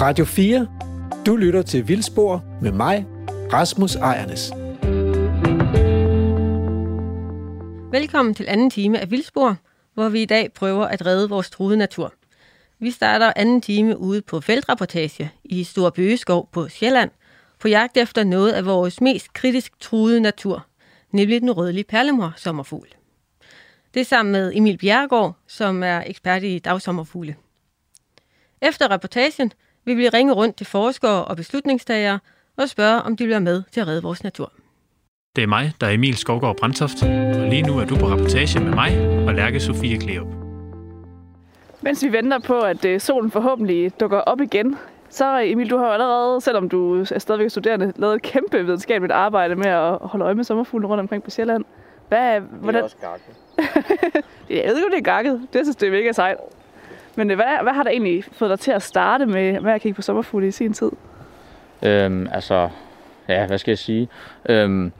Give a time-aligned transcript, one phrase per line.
[0.00, 0.68] Radio 4.
[1.26, 3.06] Du lytter til Vildspor med mig,
[3.52, 4.52] Rasmus Ejernes.
[7.92, 9.56] Velkommen til anden time af Vildspor,
[9.94, 12.14] hvor vi i dag prøver at redde vores truede natur.
[12.78, 17.10] Vi starter anden time ude på feltrapportage i Stor Bøgeskov på Sjælland,
[17.58, 20.66] på jagt efter noget af vores mest kritisk truede natur,
[21.10, 22.88] nemlig den rødlige perlemor sommerfugl.
[23.94, 27.36] Det er sammen med Emil Bjergård, som er ekspert i dagsommerfugle.
[28.62, 29.52] Efter reportagen
[29.86, 32.18] vil vi ringe rundt til forskere og beslutningstagere
[32.56, 34.52] og spørge, om de vil være med til at redde vores natur.
[35.36, 38.60] Det er mig, der er Emil Skovgaard Brandtoft, og lige nu er du på rapportage
[38.60, 40.26] med mig og Lærke Sofie Kleop.
[41.80, 44.76] Mens vi venter på, at øh, solen forhåbentlig dukker op igen,
[45.08, 49.12] så Emil, du har jo allerede, selvom du er stadigvæk studerende, lavet et kæmpe videnskabeligt
[49.12, 51.64] arbejde med at holde øje med sommerfugle rundt omkring på Sjælland.
[52.08, 52.74] Hvad, hvordan...
[52.74, 54.24] Det er også gakket.
[54.50, 55.46] jeg ved ikke, det er gakket.
[55.52, 56.36] Det synes det er mega sejt.
[57.16, 59.80] Men øh, hvad, hvad har der egentlig fået dig til at starte med, med at
[59.80, 60.90] kigge på sommerfugle i sin tid?
[61.82, 62.68] Øhm, altså,
[63.28, 64.08] ja, hvad skal jeg sige?
[64.48, 64.92] Øhm,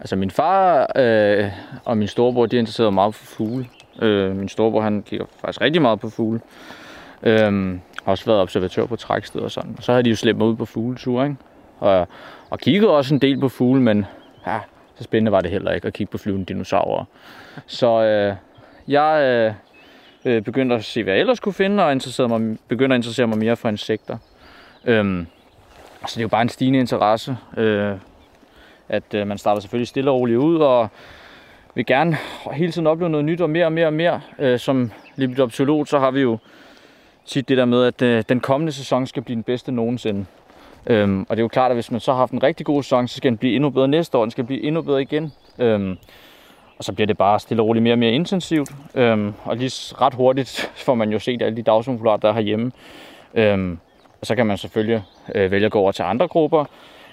[0.00, 1.50] altså, min far øh,
[1.84, 3.66] og min storebror, de er interesseret meget for fugle.
[4.02, 6.40] Øh, min storebror, han kigger faktisk rigtig meget på fugle.
[7.22, 9.74] Øhm, har også været observatør på træksteder og sådan.
[9.76, 11.36] Og så har de jo slæbt mig ud på fugleture, ikke?
[11.78, 12.08] Og,
[12.50, 14.06] og kigget også en del på fugle, men
[14.46, 14.58] ja,
[14.94, 17.04] så spændende var det heller ikke at kigge på flyvende dinosaurer.
[17.66, 18.34] Så øh,
[18.88, 19.54] jeg øh,
[20.24, 23.26] øh, begyndte at se, hvad jeg ellers kunne finde, og interesserede mig, begyndte at interessere
[23.26, 24.18] mig mere for insekter.
[24.84, 25.26] Øhm,
[26.00, 27.94] så det er jo bare en stigende interesse, øh,
[28.88, 30.88] at øh, man starter selvfølgelig stille og roligt ud, og
[31.74, 32.16] vil gerne
[32.52, 34.20] hele tiden opleve noget nyt og mere og mere og mere.
[34.38, 36.38] Øh, som lepidoptolog, så har vi jo
[37.26, 40.26] tit det der med, at øh, den kommende sæson skal blive den bedste nogensinde.
[40.86, 42.82] Øhm, og det er jo klart, at hvis man så har haft en rigtig god
[42.82, 45.32] sæson, så skal den blive endnu bedre næste år, den skal blive endnu bedre igen.
[45.58, 45.98] Øhm,
[46.82, 48.70] og så bliver det bare stille og roligt mere og mere intensivt.
[48.94, 52.72] Øhm, og lige ret hurtigt får man jo set alle de dagsomfularer, der er herhjemme.
[53.34, 53.78] Øhm,
[54.20, 55.02] og så kan man selvfølgelig
[55.34, 56.64] øh, vælge at gå over til andre grupper.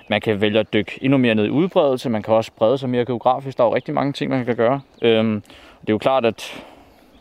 [0.08, 2.10] Man kan vælge at dykke endnu mere ned i udbredelse.
[2.10, 3.58] Man kan også brede sig mere geografisk.
[3.58, 4.82] Der er jo rigtig mange ting, man kan gøre.
[5.02, 5.42] Øhm,
[5.82, 6.64] det er jo klart, at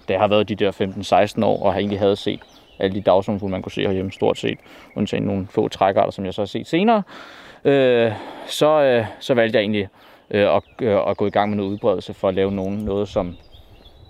[0.09, 2.41] det har været de der 15-16 år, og har egentlig havde set
[2.78, 4.59] alle de dagsomfugle, man kunne se herhjemme stort set,
[4.97, 7.03] undtagen nogle få trækarter, som jeg så har set senere,
[7.65, 8.12] øh,
[8.47, 9.89] så, øh, så valgte jeg egentlig
[10.31, 13.09] øh, og, øh, at gå i gang med noget udbredelse for at lave nogen, noget,
[13.09, 13.37] som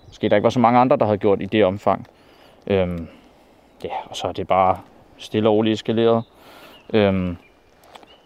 [0.06, 2.06] måske der ikke var så mange andre, der havde gjort i det omfang.
[2.66, 3.08] Øhm,
[3.84, 4.78] ja, og så er det bare
[5.18, 6.24] stille og roligt eskaleret.
[6.92, 7.36] Øhm,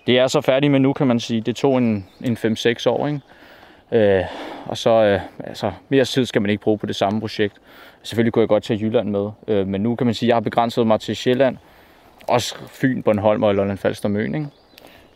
[0.06, 1.41] det er så færdigt med nu, kan man sige.
[1.41, 3.20] Det tog en, en 5-6 år, ikke?
[3.92, 4.25] Øh,
[4.66, 7.54] og så øh, altså, mere tid skal man ikke bruge på det samme projekt.
[8.02, 10.36] Selvfølgelig kunne jeg godt tage Jylland med, øh, men nu kan man sige, at jeg
[10.36, 11.56] har begrænset mig til Sjælland,
[12.28, 14.34] også Fyn, Bornholm og Lolland Falster Møn.
[14.34, 14.47] Ikke?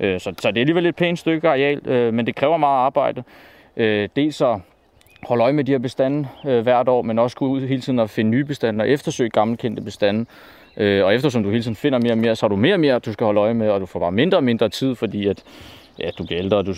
[0.01, 2.79] Øh, så, så det er alligevel et pænt stykke areal, øh, men det kræver meget
[2.79, 3.23] arbejde.
[3.77, 4.59] Øh, dels at
[5.23, 7.99] holde øje med de her bestande øh, hvert år, men også gå ud hele tiden
[7.99, 10.27] og finde nye bestande og eftersøge gammelkendte bestande.
[10.77, 12.81] Øh, og eftersom du hele tiden finder mere og mere, så har du mere og
[12.81, 15.27] mere, du skal holde øje med, og du får bare mindre og mindre tid, fordi
[15.27, 15.45] at,
[15.99, 16.75] ja, du bliver ældre, og du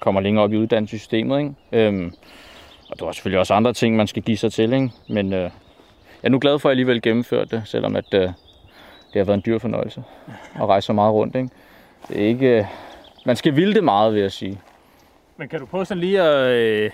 [0.00, 1.38] kommer længere op i uddannelsessystemet.
[1.38, 1.86] Ikke?
[1.86, 2.12] Øhm,
[2.90, 4.72] og der er selvfølgelig også andre ting, man skal give sig til.
[4.72, 4.90] Ikke?
[5.08, 5.50] Men øh, jeg
[6.22, 8.34] er nu glad for, at jeg alligevel gennemførte det, selvom at, øh, det
[9.14, 10.02] har været en dyr fornøjelse
[10.54, 11.36] at rejse så meget rundt.
[11.36, 11.48] Ikke?
[12.08, 12.64] Det er ikke, øh,
[13.26, 14.60] man skal vilde det meget, vil jeg sige.
[15.36, 16.90] Men kan du prøve sådan lige at, øh,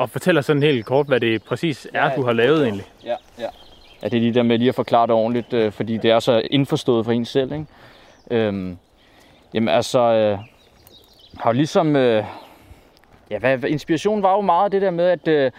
[0.00, 2.86] at fortælle os sådan helt kort, hvad det præcis er, ja, du har lavet egentlig?
[3.04, 3.48] Ja, ja.
[4.02, 6.18] Ja, det er lige der med lige at forklare det ordentligt, øh, fordi det er
[6.18, 7.52] så indforstået for en selv.
[7.52, 7.66] Ikke?
[8.30, 8.78] Øhm,
[9.54, 10.38] jamen altså, øh,
[11.40, 11.96] har jo ligesom...
[11.96, 12.24] Øh,
[13.30, 15.50] ja, hvad, inspirationen var jo meget det der med, at øh,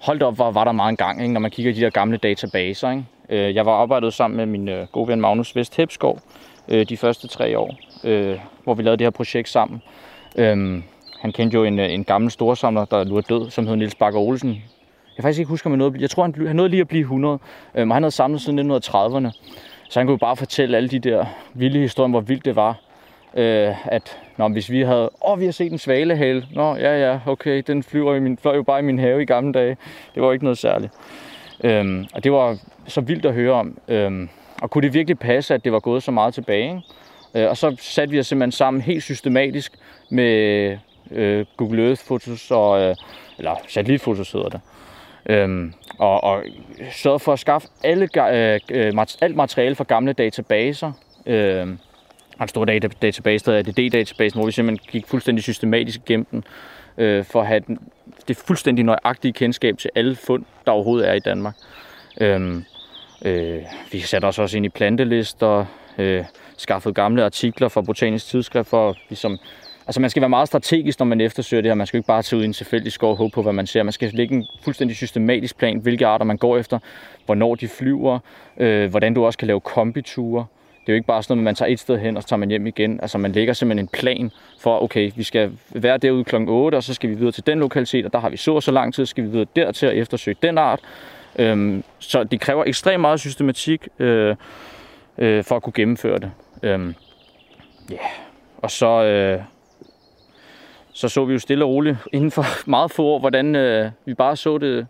[0.00, 1.90] holdt op, var, var der meget en gang, ikke, når man kigger i de der
[1.90, 2.90] gamle databaser.
[2.90, 3.04] Ikke?
[3.28, 6.20] Øh, jeg var arbejdet sammen med min øh, gode ven Magnus Vest Hepskov
[6.68, 9.82] øh, de første tre år, øh, hvor vi lavede det her projekt sammen.
[10.36, 10.82] Øhm,
[11.20, 13.94] han kendte jo en, øh, en gammel storsamler, der nu er død, som hed Nils
[13.94, 14.48] Bakker Olsen.
[14.48, 16.88] Jeg kan faktisk ikke huske, om han nåede, jeg tror, han, han nåede lige at
[16.88, 17.38] blive 100,
[17.74, 19.30] øhm, og han havde samlet siden 1930'erne.
[19.90, 22.80] Så han kunne jo bare fortælle alle de der vilde historier hvor vildt det var
[23.34, 26.46] øh, at når hvis vi havde, åh, oh, vi har set en svalehale.
[26.54, 29.24] Nå, ja, ja, okay, den flyver i min, fløj jo bare i min have i
[29.24, 29.76] gamle dage.
[30.14, 30.92] Det var ikke noget særligt.
[31.64, 33.78] Øhm, og det var så vildt at høre om.
[33.88, 34.28] Øhm,
[34.62, 36.68] og kunne det virkelig passe, at det var gået så meget tilbage?
[36.68, 37.44] Ikke?
[37.44, 39.72] Øh, og så satte vi os simpelthen sammen helt systematisk
[40.10, 40.76] med
[41.10, 42.96] øh, Google Earth-fotos, og, øh,
[43.38, 44.60] eller satellitfotos hedder det.
[45.26, 46.44] Øhm, og, og
[46.92, 50.92] sørgede for at skaffe alle, øh, øh alt materiale fra gamle databaser,
[51.26, 51.66] øh,
[52.40, 56.44] en stor data, database, der hedder DD-database, hvor vi simpelthen gik fuldstændig systematisk igennem den,
[56.98, 57.78] øh, for at have den,
[58.28, 61.54] det fuldstændig nøjagtige kendskab til alle fund, der overhovedet er i Danmark.
[62.20, 62.64] Øhm,
[63.24, 63.62] øh,
[63.92, 65.64] vi satte os også ind i plantelister,
[65.98, 66.24] øh,
[66.56, 69.38] skaffede gamle artikler fra Botanisk Tidsskrift, for ligesom,
[69.86, 71.74] altså man skal være meget strategisk, når man eftersøger det her.
[71.74, 73.66] Man skal ikke bare tage ud i en tilfældig skov og håbe på, hvad man
[73.66, 73.82] ser.
[73.82, 76.78] Man skal lægge en fuldstændig systematisk plan, hvilke arter man går efter,
[77.26, 78.18] hvornår de flyver,
[78.56, 80.46] øh, hvordan du også kan lave kombiture,
[80.80, 82.28] Det er jo ikke bare sådan noget, at man tager et sted hen, og så
[82.28, 83.00] tager man hjem igen.
[83.02, 84.30] Altså man lægger simpelthen en plan
[84.60, 86.36] for, okay, vi skal være derude kl.
[86.36, 88.62] 8, og så skal vi videre til den lokalitet, og der har vi så og
[88.62, 90.80] så lang tid, så skal vi videre dertil og eftersøge den art.
[91.38, 94.36] Øhm, så det kræver ekstremt meget systematik øh,
[95.18, 96.30] øh, for at kunne gennemføre det.
[96.62, 96.94] Øhm,
[97.92, 98.00] yeah.
[98.58, 99.42] Og så, øh,
[100.92, 104.14] så så vi jo stille og roligt inden for meget få år, hvordan øh, vi
[104.14, 104.86] bare så det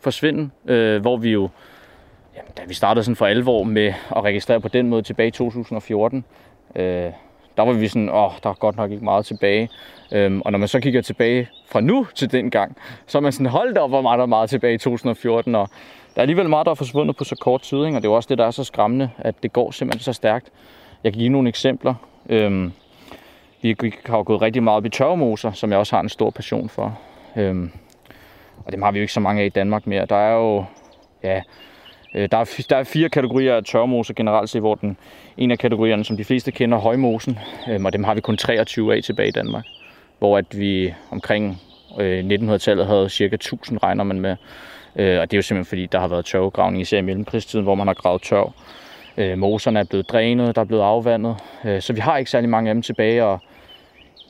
[0.00, 1.48] forsvinde, øh, hvor vi jo,
[2.36, 5.30] jamen, da vi startede sådan for alvor med at registrere på den måde tilbage i
[5.30, 6.24] 2014,
[6.76, 7.12] øh,
[7.58, 9.68] der var vi sådan, åh, der er godt nok ikke meget tilbage.
[10.12, 12.76] Øhm, og når man så kigger tilbage fra nu til den gang,
[13.06, 15.68] så er man sådan, holdt op, hvor meget der er meget tilbage i 2014, og
[16.14, 17.96] der er alligevel meget, der er forsvundet på så kort tid, ikke?
[17.96, 20.12] og det er jo også det, der er så skræmmende, at det går simpelthen så
[20.12, 20.50] stærkt.
[21.04, 21.94] Jeg kan give nogle eksempler.
[22.28, 22.72] Øhm,
[23.62, 23.76] vi
[24.06, 26.68] har jo gået rigtig meget op i tørvemoser, som jeg også har en stor passion
[26.68, 26.98] for.
[27.36, 27.70] Øhm,
[28.66, 30.06] og dem har vi jo ikke så mange af i Danmark mere.
[30.06, 30.64] Der er jo,
[31.22, 31.42] ja,
[32.14, 34.96] Øh, der er, der er fire kategorier af tørmoser generelt set, hvor den
[35.36, 37.38] en af kategorierne, som de fleste kender, højmosen,
[37.70, 39.64] øhm, og dem har vi kun 23 af tilbage i Danmark.
[40.18, 41.62] Hvor at vi omkring
[42.00, 44.36] øh, 1900-tallet havde cirka 1000 regner man med.
[44.96, 47.74] Øh, og det er jo simpelthen fordi, der har været tørvegravning, især i mellemkrigstiden, hvor
[47.74, 48.52] man har gravet tørv.
[49.16, 51.36] Øh, moserne er blevet drænet, der er blevet afvandet.
[51.64, 53.40] Øh, så vi har ikke særlig mange af dem tilbage, og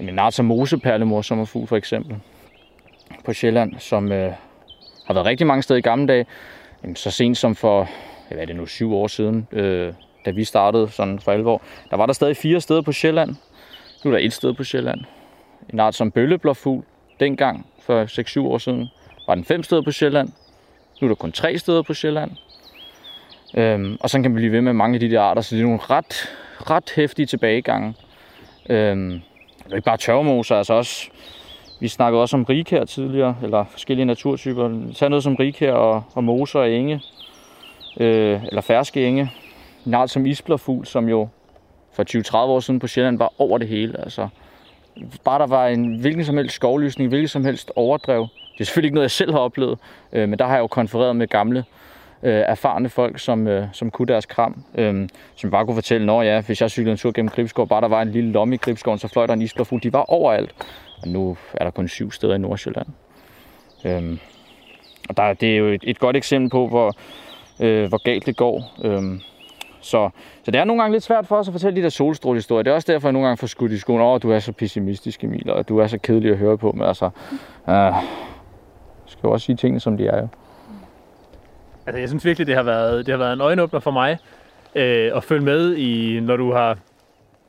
[0.00, 2.16] en Narta altså moseperlemor sommerfugl for eksempel
[3.24, 4.32] på Sjælland, som øh,
[5.06, 6.26] har været rigtig mange steder i gamle dage.
[6.82, 7.88] Jamen, så sent som for,
[8.28, 9.92] hvad er det nu, syv år siden, øh,
[10.24, 13.36] da vi startede sådan for alvor, der var der stadig fire steder på Sjælland.
[14.04, 15.00] Nu er der et sted på Sjælland.
[15.72, 16.84] En art som bølleblåfugl,
[17.20, 18.88] dengang for 6-7 år siden,
[19.26, 20.28] var den fem steder på Sjælland.
[21.00, 22.30] Nu er der kun tre steder på Sjælland.
[23.54, 25.60] Øhm, og så kan vi blive ved med mange af de der arter, så det
[25.62, 26.34] er nogle ret,
[26.70, 27.94] ret hæftige tilbagegange.
[28.68, 29.20] Øhm,
[29.64, 31.10] det er ikke bare tørvmoser, altså også,
[31.80, 34.92] vi snakkede også om rigkær tidligere, eller forskellige naturtyper.
[34.94, 37.00] Tag noget som rigkær og, og moser og enge,
[38.00, 39.32] øh, eller ferske enge.
[39.86, 41.28] En art som isblåfugl, som jo
[41.92, 44.00] for 20-30 år siden på Sjælland var over det hele.
[44.00, 44.28] Altså,
[45.24, 48.28] bare der var en hvilken som helst skovlysning, hvilken som helst overdrev.
[48.52, 49.78] Det er selvfølgelig ikke noget, jeg selv har oplevet,
[50.12, 51.64] øh, men der har jeg jo konfereret med gamle
[52.22, 56.22] øh, erfarne folk, som, øh, som kunne deres kram, øh, som bare kunne fortælle, når
[56.22, 58.58] ja, hvis jeg cyklede en tur gennem Gribskov, bare der var en lille lomme i
[58.58, 59.82] Gribskoven, så fløj der en isblåfugl.
[59.82, 60.54] De var overalt.
[61.02, 62.86] Og nu er der kun syv steder i Nordsjælland.
[63.84, 64.18] Øhm,
[65.08, 66.94] og der, det er jo et, et godt eksempel på, hvor,
[67.60, 68.62] øh, hvor galt det går.
[68.84, 69.20] Øhm,
[69.80, 70.10] så,
[70.44, 72.62] så det er nogle gange lidt svært for os at fortælle de der solstrålehistorier.
[72.62, 74.52] Det er også derfor, jeg nogle gange får skudt i skoen, åh, du er så
[74.52, 76.72] pessimistisk, Emil, og du er så kedelig at høre på.
[76.72, 77.10] Men altså,
[77.68, 77.92] øh,
[79.06, 80.28] skal jo også sige tingene, som de er jo.
[81.86, 84.18] Altså, jeg synes virkelig, det har været, det har været en øjenåbner for mig
[84.74, 86.78] øh, at følge med i, når du har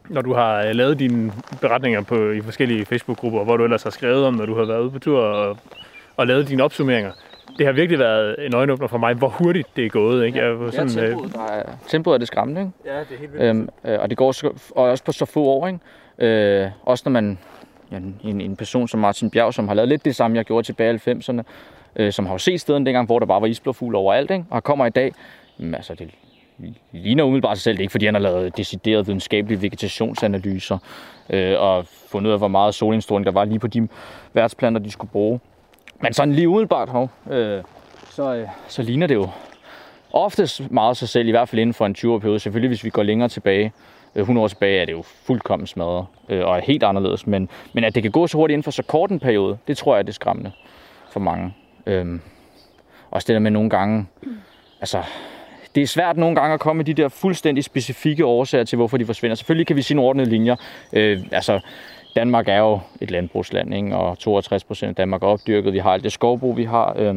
[0.09, 3.89] når du har øh, lavet dine beretninger på, i forskellige Facebook-grupper, hvor du ellers har
[3.89, 5.57] skrevet om, når du har været ude på tur og,
[6.17, 7.11] og lavet dine opsummeringer.
[7.57, 10.25] Det har virkelig været en øjenåbner for mig, hvor hurtigt det er gået.
[10.25, 10.39] Ikke?
[10.39, 12.73] Jeg var sådan, ja, tempoet, der er, tempoet er det skræmmende, ikke?
[12.85, 13.45] Ja, det er helt vildt.
[13.45, 15.79] Øhm, øh, og det går så, og også på så få år, ikke?
[16.63, 17.39] Øh, også når man,
[17.91, 20.67] ja, en, en person som Martin Bjerg, som har lavet lidt det samme, jeg gjorde
[20.67, 21.41] tilbage i 90'erne,
[21.95, 24.45] øh, som har jo set steden dengang, hvor der bare var isblåfugle overalt, ikke?
[24.49, 25.13] og kommer i dag,
[25.59, 26.09] jamen, altså det
[26.91, 27.77] ligner umiddelbart sig selv.
[27.77, 30.77] Det er ikke, fordi han har lavet decideret videnskabelige vegetationsanalyser
[31.29, 33.87] øh, og fundet ud af, hvor meget solindstråling der var lige på de
[34.33, 35.39] værtsplanter, de skulle bruge.
[36.01, 37.63] Men sådan lige umiddelbart, hov, øh,
[38.09, 39.29] så, øh, så ligner det jo
[40.13, 42.39] oftest meget sig selv, i hvert fald inden for en 20 periode.
[42.39, 43.71] Selvfølgelig, hvis vi går længere tilbage,
[44.15, 47.27] øh, 100 år tilbage, er det jo fuldkommen smadret øh, og er helt anderledes.
[47.27, 49.77] Men, men at det kan gå så hurtigt inden for så kort en periode, det
[49.77, 50.51] tror jeg er det skræmmende
[51.11, 51.53] for mange.
[51.85, 52.21] Øhm,
[53.11, 54.07] også det der med nogle gange,
[54.79, 55.03] altså,
[55.75, 58.97] det er svært nogle gange at komme med de der fuldstændig specifikke årsager til, hvorfor
[58.97, 59.35] de forsvinder.
[59.35, 60.55] Selvfølgelig kan vi sige nogle ordnede linjer.
[60.93, 61.59] Øh, altså,
[62.15, 63.95] Danmark er jo et landbrugsland, ikke?
[63.95, 65.73] og 62 procent af Danmark er opdyrket.
[65.73, 66.95] Vi har alt det skovbrug, vi har.
[66.97, 67.15] Øh,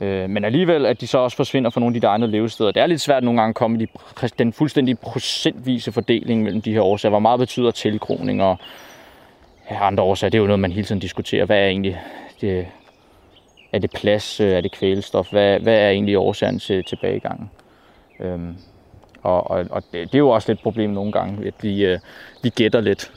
[0.00, 2.70] øh, men alligevel, at de så også forsvinder fra nogle af de egne levesteder.
[2.70, 6.62] Det er lidt svært nogle gange at komme med de, den fuldstændig procentvise fordeling mellem
[6.62, 7.10] de her årsager.
[7.10, 8.58] Hvor meget betyder tilgroning og
[9.70, 10.30] ja, andre årsager?
[10.30, 11.44] Det er jo noget, man hele tiden diskuterer.
[11.44, 12.00] Hvad er egentlig
[12.40, 12.66] det,
[13.72, 14.40] er det plads?
[14.40, 15.30] Øh, er det kvælstof?
[15.30, 17.50] Hvad, hvad er egentlig årsagen til tilbagegangen?
[18.20, 18.56] Øhm,
[19.22, 21.84] og og, og det, det er jo også lidt et problem nogle gange, at vi,
[21.84, 21.98] øh,
[22.42, 23.12] vi gætter lidt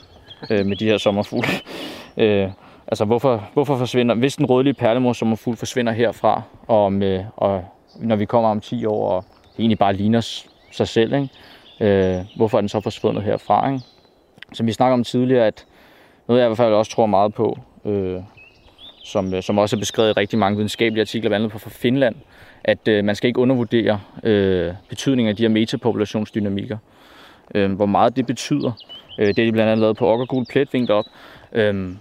[0.50, 1.48] øh, med de her sommerfugle.
[2.24, 2.50] øh,
[2.86, 7.64] altså hvorfor, hvorfor forsvinder, hvis den rødlige perlemor sommerfugl forsvinder herfra, og, med, øh, og
[7.96, 11.28] når vi kommer om 10 år, og det egentlig bare ligner sig selv, ikke?
[11.80, 13.72] Øh, hvorfor er den så forsvundet herfra?
[13.72, 13.84] Ikke?
[14.52, 15.66] Som vi snakker om tidligere, at
[16.28, 18.20] noget jeg i hvert fald også tror meget på, øh,
[19.10, 22.14] som, øh, som også er beskrevet i rigtig mange videnskabelige artikler, blandt andet fra Finland,
[22.64, 26.78] at øh, man skal ikke undervurdere øh, betydningen af de her metapopulationsdynamikker.
[27.54, 28.72] Øh, hvor meget det betyder.
[29.18, 31.04] Øh, det er de blandt andet lavet på okkergul pletving op.
[31.52, 31.94] Øh,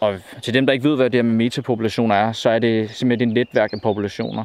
[0.00, 2.90] og til dem, der ikke ved, hvad det her med metapopulationer er, så er det
[2.90, 4.44] simpelthen et netværk af populationer.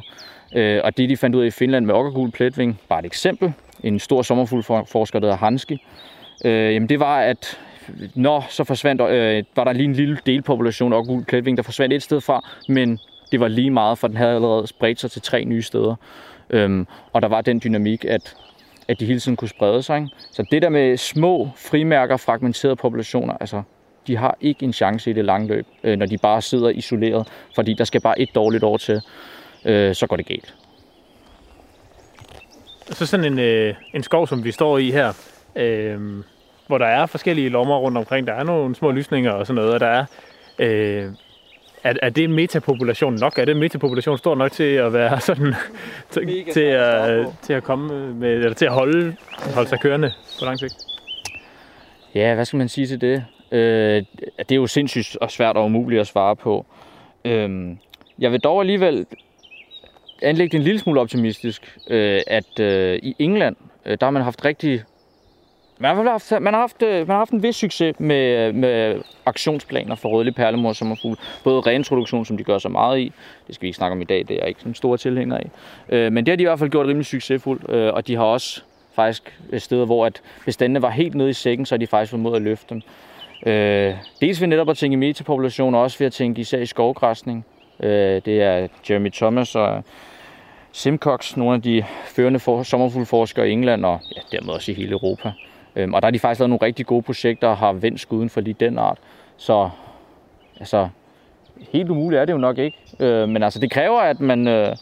[0.54, 3.52] Øh, og det, de fandt ud af i Finland med okkergul pletving, bare et eksempel,
[3.82, 5.84] en stor sommerfuglforsker, der hedder Hanski,
[6.44, 7.58] øh, jamen det var, at
[8.14, 11.94] nå, så forsvandt, øh, var der lige en lille delpopulation af gul klætving, der forsvandt
[11.94, 12.98] et sted fra, men
[13.32, 15.94] det var lige meget, for den havde allerede spredt sig til tre nye steder.
[16.50, 18.36] Øhm, og der var den dynamik, at,
[18.88, 19.96] at de hele tiden kunne sprede sig.
[19.96, 20.08] Ikke?
[20.32, 23.62] Så det der med små frimærker, fragmenterede populationer, altså
[24.06, 27.28] de har ikke en chance i det lange løb, øh, når de bare sidder isoleret,
[27.54, 29.00] fordi der skal bare et dårligt år til,
[29.64, 30.54] øh, så går det galt.
[32.90, 35.12] Så sådan en, øh, en skov, som vi står i her,
[35.56, 36.00] øh,
[36.66, 39.74] hvor der er forskellige lommer rundt omkring, der er nogle små lysninger og sådan noget,
[39.74, 40.04] og der er,
[40.58, 41.10] øh,
[41.84, 43.38] er, er det metapopulation nok?
[43.38, 45.54] Er det metapopulation stor nok til at være sådan,
[46.10, 49.16] til, til, at, til at komme med, eller til at holde,
[49.54, 50.74] holde sig kørende på lang sigt?
[52.14, 53.24] Ja, hvad skal man sige til det?
[53.52, 54.04] Øh,
[54.38, 56.66] det er jo sindssygt og svært og umuligt at svare på.
[57.24, 57.76] Øh,
[58.18, 59.06] jeg vil dog alligevel
[60.22, 63.56] anlægge en lille smule optimistisk, øh, at øh, i England,
[63.86, 64.82] øh, der har man haft rigtig
[65.78, 68.54] man har haft, man har haft, øh, man har haft en vis succes med, øh,
[68.54, 71.18] med aktionsplaner for rødlig perlemor som sommerfugl.
[71.44, 73.12] Både reintroduktion, som de gør så meget i,
[73.46, 75.36] det skal vi ikke snakke om i dag, det er jeg ikke sådan store tilhænger
[75.36, 75.50] af.
[75.88, 78.24] Øh, men det har de i hvert fald gjort rimelig succesfuldt, øh, og de har
[78.24, 78.62] også
[78.94, 82.10] faktisk øh, steder, hvor at bestandene var helt nede i sækken, så har de faktisk
[82.10, 82.82] formået at løfte dem.
[84.20, 87.44] dels ved netop at tænke i metapopulation, og også ved at tænke især i skovgræsning.
[87.80, 89.84] det er Jeremy Thomas og
[90.72, 94.92] Simcox, nogle af de førende for, sommerfuglforskere i England, og ja, dermed også i hele
[94.92, 95.32] Europa.
[95.76, 98.30] Øhm, og der har de faktisk lavet nogle rigtig gode projekter og har vendt skuden
[98.30, 98.98] for lige den art.
[99.36, 99.70] Så
[100.60, 100.88] altså,
[101.72, 102.78] helt umuligt er det jo nok ikke.
[103.00, 104.76] Øh, men altså, det kræver, at man, øh,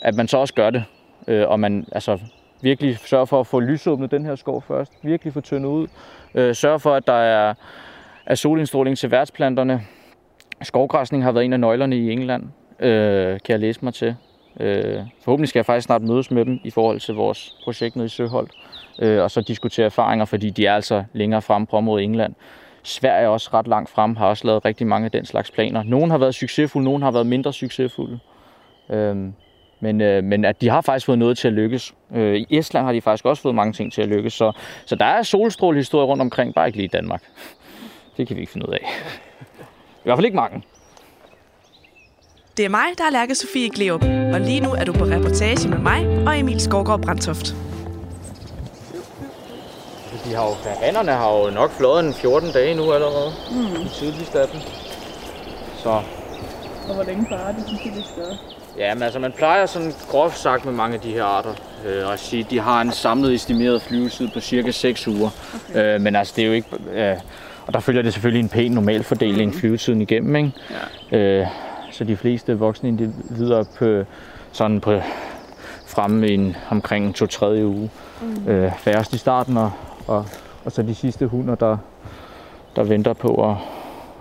[0.00, 0.84] at man så også gør det.
[1.28, 2.18] Øh, og man altså,
[2.62, 4.92] virkelig sørger for at få lysåbnet den her skov først.
[5.02, 5.86] Virkelig få tyndet ud.
[6.34, 7.54] Øh, sørge for, at der er,
[8.26, 9.82] er solindstråling til værtsplanterne.
[10.62, 12.44] Skovgræsning har været en af nøglerne i England,
[12.80, 14.16] øh, kan jeg læse mig til.
[14.60, 18.06] Øh, forhåbentlig skal jeg faktisk snart mødes med dem i forhold til vores projekt nede
[18.06, 18.50] i Søholt
[19.00, 22.34] øh, og så diskutere erfaringer, fordi de er altså længere frem på området i England.
[22.82, 25.82] Sverige er også ret langt frem, har også lavet rigtig mange af den slags planer.
[25.82, 28.18] Nogle har været succesfulde, nogle har været mindre succesfulde.
[28.90, 29.32] Øhm,
[29.80, 31.94] men, øh, men at de har faktisk fået noget til at lykkes.
[32.14, 34.32] Øh, I Estland har de faktisk også fået mange ting til at lykkes.
[34.32, 34.52] Så,
[34.86, 37.22] så der er solstrålehistorier rundt omkring, bare ikke lige i Danmark.
[38.16, 38.86] Det kan vi ikke finde ud af.
[39.98, 40.62] I hvert fald ikke mange.
[42.56, 44.02] Det er mig, der er Lærke Sofie Gleup,
[44.34, 47.69] og lige nu er du på reportage med mig og Emil Skovgaard Brandtoft
[50.30, 53.32] de har jo, hannerne har jo nok flået en 14 dage nu allerede.
[53.50, 53.82] Mm.
[53.82, 54.60] I tidligste af dem.
[55.76, 55.88] Så.
[56.88, 58.36] Og hvor længe plejer de tidligste større?
[58.78, 61.54] Ja, men altså man plejer sådan groft sagt med mange af de her arter
[61.86, 65.30] øh, at sige, at de har en samlet estimeret flyvetid på cirka 6 uger.
[65.70, 65.94] Okay.
[65.94, 66.68] Øh, men altså det er jo ikke...
[66.92, 67.16] Øh,
[67.66, 69.58] og der følger det selvfølgelig en pæn normal fordeling mm.
[69.58, 70.52] flyvetiden igennem, ikke?
[71.12, 71.18] Ja.
[71.18, 71.46] Øh,
[71.92, 74.04] så de fleste voksne individer på,
[74.52, 75.00] sådan på
[75.86, 77.90] fremme i en, omkring to tredje uge.
[78.22, 78.48] Mm.
[78.48, 79.72] Øh, færrest i starten og
[80.10, 80.24] og,
[80.64, 81.76] og så de sidste hunder, der,
[82.76, 83.56] der venter på at,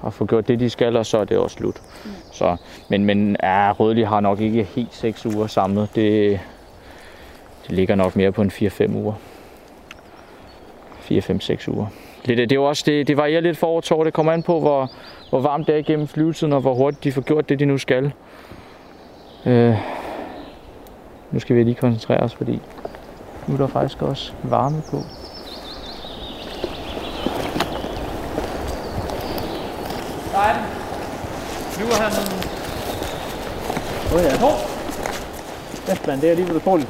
[0.05, 1.81] at få gjort det, de skal, og så er det også slut.
[2.05, 2.11] Mm.
[2.31, 2.57] Så,
[2.89, 5.89] men men ja, Rødlig har nok ikke helt 6 uger samlet.
[5.95, 6.39] Det,
[7.67, 9.13] det ligger nok mere på en 4-5 uger.
[11.11, 11.87] 4-5-6 uger.
[12.25, 14.59] Det, det, det, er også, det, det varierer lidt for år Det kommer an på,
[14.59, 14.91] hvor,
[15.29, 17.77] hvor varmt det er igennem flyvetiden, og hvor hurtigt de får gjort det, de nu
[17.77, 18.13] skal.
[19.45, 19.75] Øh,
[21.31, 22.61] nu skal vi lige koncentrere os, fordi
[23.47, 24.97] nu er der faktisk også varme på.
[30.39, 30.63] Der er den.
[31.71, 32.11] Flyver han.
[34.11, 34.39] Åh oh, ja.
[34.39, 34.51] Nå.
[35.87, 36.89] Vestland, det er alligevel utroligt.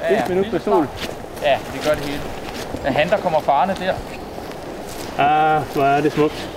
[0.00, 0.22] Ja, ja.
[0.22, 0.88] Et minut med sol.
[1.42, 2.20] Ja, det gør det hele.
[2.84, 3.94] Er han, der kommer farne der?
[5.18, 6.50] Ah, hvor er det smukt.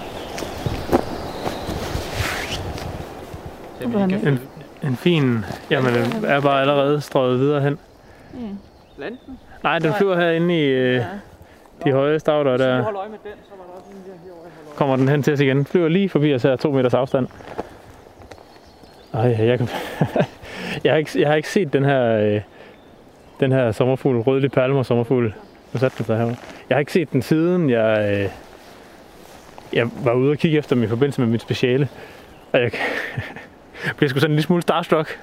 [3.81, 4.39] En,
[4.83, 7.79] en fin, jamen den er bare allerede strøget videre hen.
[8.33, 8.57] Mm.
[8.97, 9.39] Planten?
[9.63, 11.05] Nej, den flyver herinde i øh, ja.
[11.85, 12.73] de høje stavter der.
[12.73, 14.40] Hvis du holder øje med den, så var der også en her
[14.81, 15.65] kommer den hen til os igen.
[15.65, 17.27] Flyver lige forbi os her, to meters afstand.
[19.13, 19.67] Ej, jeg, kan...
[20.83, 22.41] jeg, har ikke, jeg har ikke set den her, øh,
[23.39, 25.33] den her sommerfugl, rødlig palmer sommerfugl.
[25.73, 26.25] Nu satte den sig her.
[26.69, 28.29] Jeg har ikke set den siden, jeg, øh,
[29.73, 31.87] jeg var ude og kigge efter dem i forbindelse med mit speciale.
[32.51, 32.71] Og jeg
[33.97, 35.19] bliver sgu sådan en lille smule starstruck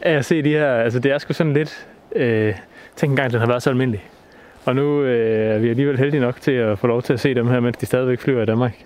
[0.00, 0.74] af at se de her.
[0.74, 1.86] Altså det er sgu sådan lidt...
[2.12, 2.54] Øh,
[2.96, 4.04] tænk engang, den har været så almindelig.
[4.64, 7.34] Og nu øh, er vi alligevel heldige nok til at få lov til at se
[7.34, 8.84] dem her, mens de stadigvæk flyver i Danmark.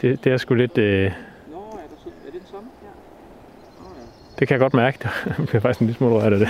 [0.00, 0.78] Det, det er sgu lidt...
[0.78, 1.12] Øh...
[1.50, 2.68] Nå, er, der så, er det den samme?
[2.82, 3.84] Ja.
[3.84, 4.02] Oh, ja.
[4.38, 4.98] Det kan jeg godt mærke.
[5.38, 6.48] Jeg bliver faktisk en lille smule rørt af det.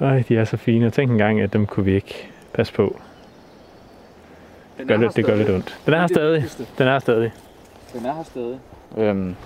[0.00, 0.86] Ej, de er så fine.
[0.86, 3.00] Og tænk engang, at dem kunne vi ikke passe på.
[4.78, 5.78] Det gør, lidt, det gør lidt ondt.
[5.86, 6.44] Den er her stadig.
[6.78, 7.32] Den er her stadig.
[7.92, 8.58] Den er her stadig.
[8.96, 9.36] Øhm,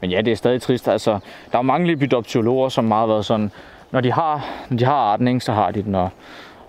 [0.00, 0.88] men ja, det er stadig trist.
[0.88, 1.18] Altså,
[1.52, 3.50] der er mange lepidopterologer, som meget har været sådan,
[3.92, 6.10] når de har, når de har arten, ikke, så har de den, og,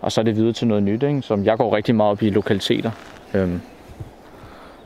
[0.02, 2.22] og så er det videre til noget nyt, ikke, som jeg går rigtig meget op
[2.22, 2.92] i lokaliteter.
[3.34, 3.62] Øhm,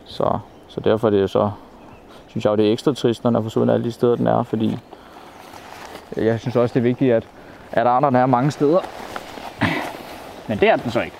[0.05, 1.51] så, så derfor er det så,
[2.27, 4.27] synes jeg jo, det er ekstra trist, når den er forsvundet alle de steder, den
[4.27, 4.77] er, fordi
[6.17, 7.23] jeg synes også, det er vigtigt, at,
[7.71, 8.79] at arterne er mange steder.
[10.47, 11.15] Men det er den så ikke.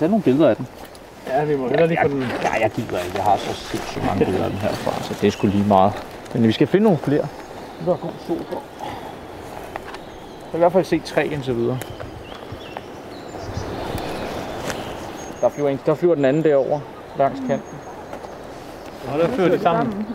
[0.00, 0.66] Der er nogle billeder af den.
[1.26, 2.22] Ja, vi må hellere lige få den.
[2.42, 3.16] Ja, jeg gider ikke.
[3.16, 5.92] Jeg har så sindssygt mange billeder af den herfra, så det er sgu lige meget.
[6.34, 7.26] Men vi skal finde nogle flere.
[7.86, 8.62] Der er god sol på.
[10.56, 11.78] Jeg har i hvert fald set tre indtil videre.
[15.40, 16.80] Der flyver, en, der flyver den anden derover
[17.18, 17.78] langs kanten.
[19.08, 20.06] Hold da, flyver de sammen.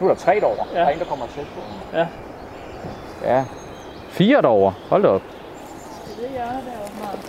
[0.00, 0.64] Nu er der tre derovre.
[0.72, 0.78] Ja.
[0.78, 1.60] Der er en, der kommer tæt på.
[1.96, 2.06] Ja.
[3.24, 3.44] Ja.
[4.08, 4.74] Fire derovre.
[4.88, 5.22] Hold da op.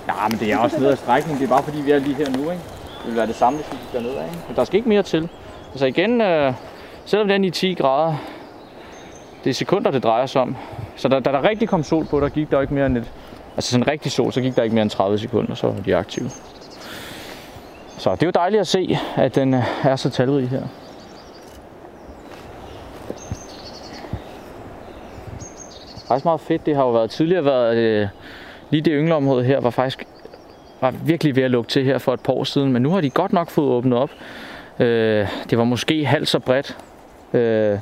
[0.07, 1.41] Ja, men det er også ned ad strækningen.
[1.41, 2.63] Det er bare fordi, vi er lige her nu, ikke?
[2.97, 4.37] Det vil være det samme, hvis vi gik derned af, ikke?
[4.47, 5.29] Men der skal ikke mere til.
[5.71, 6.53] Altså igen, øh,
[7.05, 8.15] selvom den er i 10 grader,
[9.43, 10.55] det er sekunder, det drejer sig om.
[10.99, 13.11] Så da, da der rigtig kom sol på, der gik der ikke mere end et...
[13.55, 15.95] Altså sådan rigtig sol, så gik der ikke mere end 30 sekunder, så var de
[15.95, 16.29] aktive.
[17.97, 20.61] Så det er jo dejligt at se, at den øh, er så talrig her.
[26.07, 26.65] Faktisk meget fedt.
[26.65, 27.77] Det har jo været tidligere været...
[27.77, 28.07] Øh,
[28.69, 30.07] lige det yngleområde her var faktisk
[30.81, 33.01] var virkelig ved at lukke til her for et par år siden, men nu har
[33.01, 34.09] de godt nok fået åbnet op.
[34.79, 36.77] Øh, det var måske halvt så bredt.
[37.33, 37.79] Øh,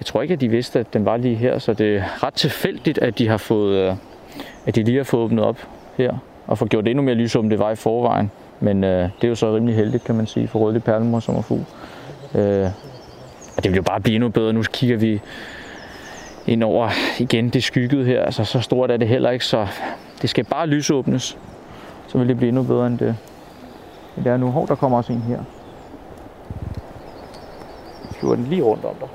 [0.00, 2.34] jeg tror ikke, at de vidste, at den var lige her, så det er ret
[2.34, 3.94] tilfældigt, at de har fået, øh,
[4.66, 6.14] at de lige har fået åbnet op her,
[6.46, 8.30] og få gjort det endnu mere lysåbent, det var i forvejen.
[8.60, 11.36] Men øh, det er jo så rimelig heldigt, kan man sige, for rødlig perlemor som
[11.36, 11.64] er fugl.
[12.34, 12.68] Øh,
[13.56, 14.52] og det vil jo bare blive endnu bedre.
[14.52, 15.20] Nu kigger vi
[16.46, 18.24] ind over igen det skyggede her.
[18.24, 19.66] Altså, så stort er det heller ikke, så
[20.22, 21.38] det skal bare lysåbnes.
[22.06, 23.16] Så vil det blive endnu bedre end det,
[24.16, 24.50] end det er nu.
[24.50, 25.38] Hov, der kommer også en her.
[28.10, 29.08] Flyver den lige rundt om dig.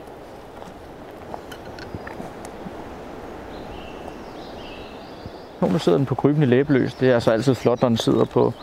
[5.66, 6.94] Nu, nu sidder den på krybende læbeløs.
[6.94, 8.54] Det er altså altid flot, når den sidder på,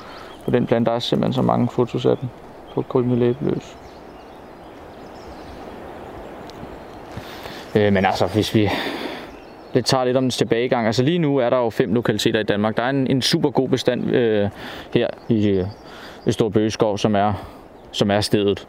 [0.44, 0.90] på den plante.
[0.90, 2.30] Der er simpelthen så mange fotos af den
[2.74, 3.76] på krybende læbeløs.
[7.74, 8.70] Øh, men altså, hvis vi
[9.74, 10.86] det tager lidt om den tilbagegang.
[10.86, 12.76] Altså lige nu er der jo fem lokaliteter i Danmark.
[12.76, 14.48] Der er en, en super god bestand øh,
[14.94, 15.66] her i, øh,
[16.26, 17.32] i Stor Bøgeskov, som er,
[17.92, 18.68] som er stedet.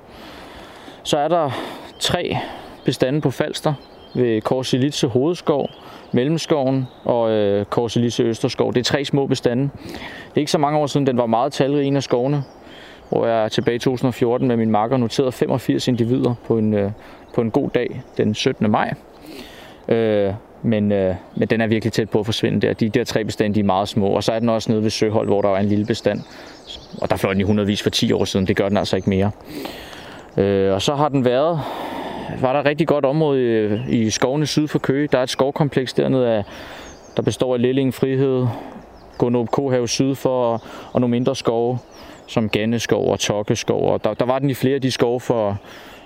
[1.03, 1.51] Så er der
[1.99, 2.37] tre
[2.85, 3.73] bestande på Falster
[4.13, 5.69] ved Korselitse Hovedskov,
[6.11, 8.73] Mellemskoven og øh, Korselitse Østerskov.
[8.73, 9.63] Det er tre små bestande.
[9.83, 12.43] Det er ikke så mange år siden, den var meget talrig en af skovene,
[13.09, 16.91] hvor jeg tilbage i 2014 med min marker noterede 85 individer på en, øh,
[17.35, 18.71] på en god dag den 17.
[18.71, 18.93] maj.
[19.87, 22.73] Øh, men, øh, men den er virkelig tæt på at forsvinde der.
[22.73, 24.89] De der tre bestande de er meget små, og så er den også nede ved
[24.89, 26.21] Søhold, hvor der er en lille bestand.
[27.01, 29.09] Og der fløj den i hundredvis for 10 år siden, det gør den altså ikke
[29.09, 29.31] mere.
[30.37, 31.61] Øh, og så har den været,
[32.41, 35.07] var der et rigtig godt område i, i skovene syd for Køge.
[35.07, 36.43] Der er et skovkompleks dernede, af,
[37.17, 38.47] der består af Lilling, Frihed,
[39.17, 40.61] Gunnup Kohave syd for, og
[40.93, 41.79] og nogle mindre skove,
[42.27, 43.93] som Ganneskov og Tokkeskov.
[43.93, 45.57] Og der, der var den i flere af de skove for,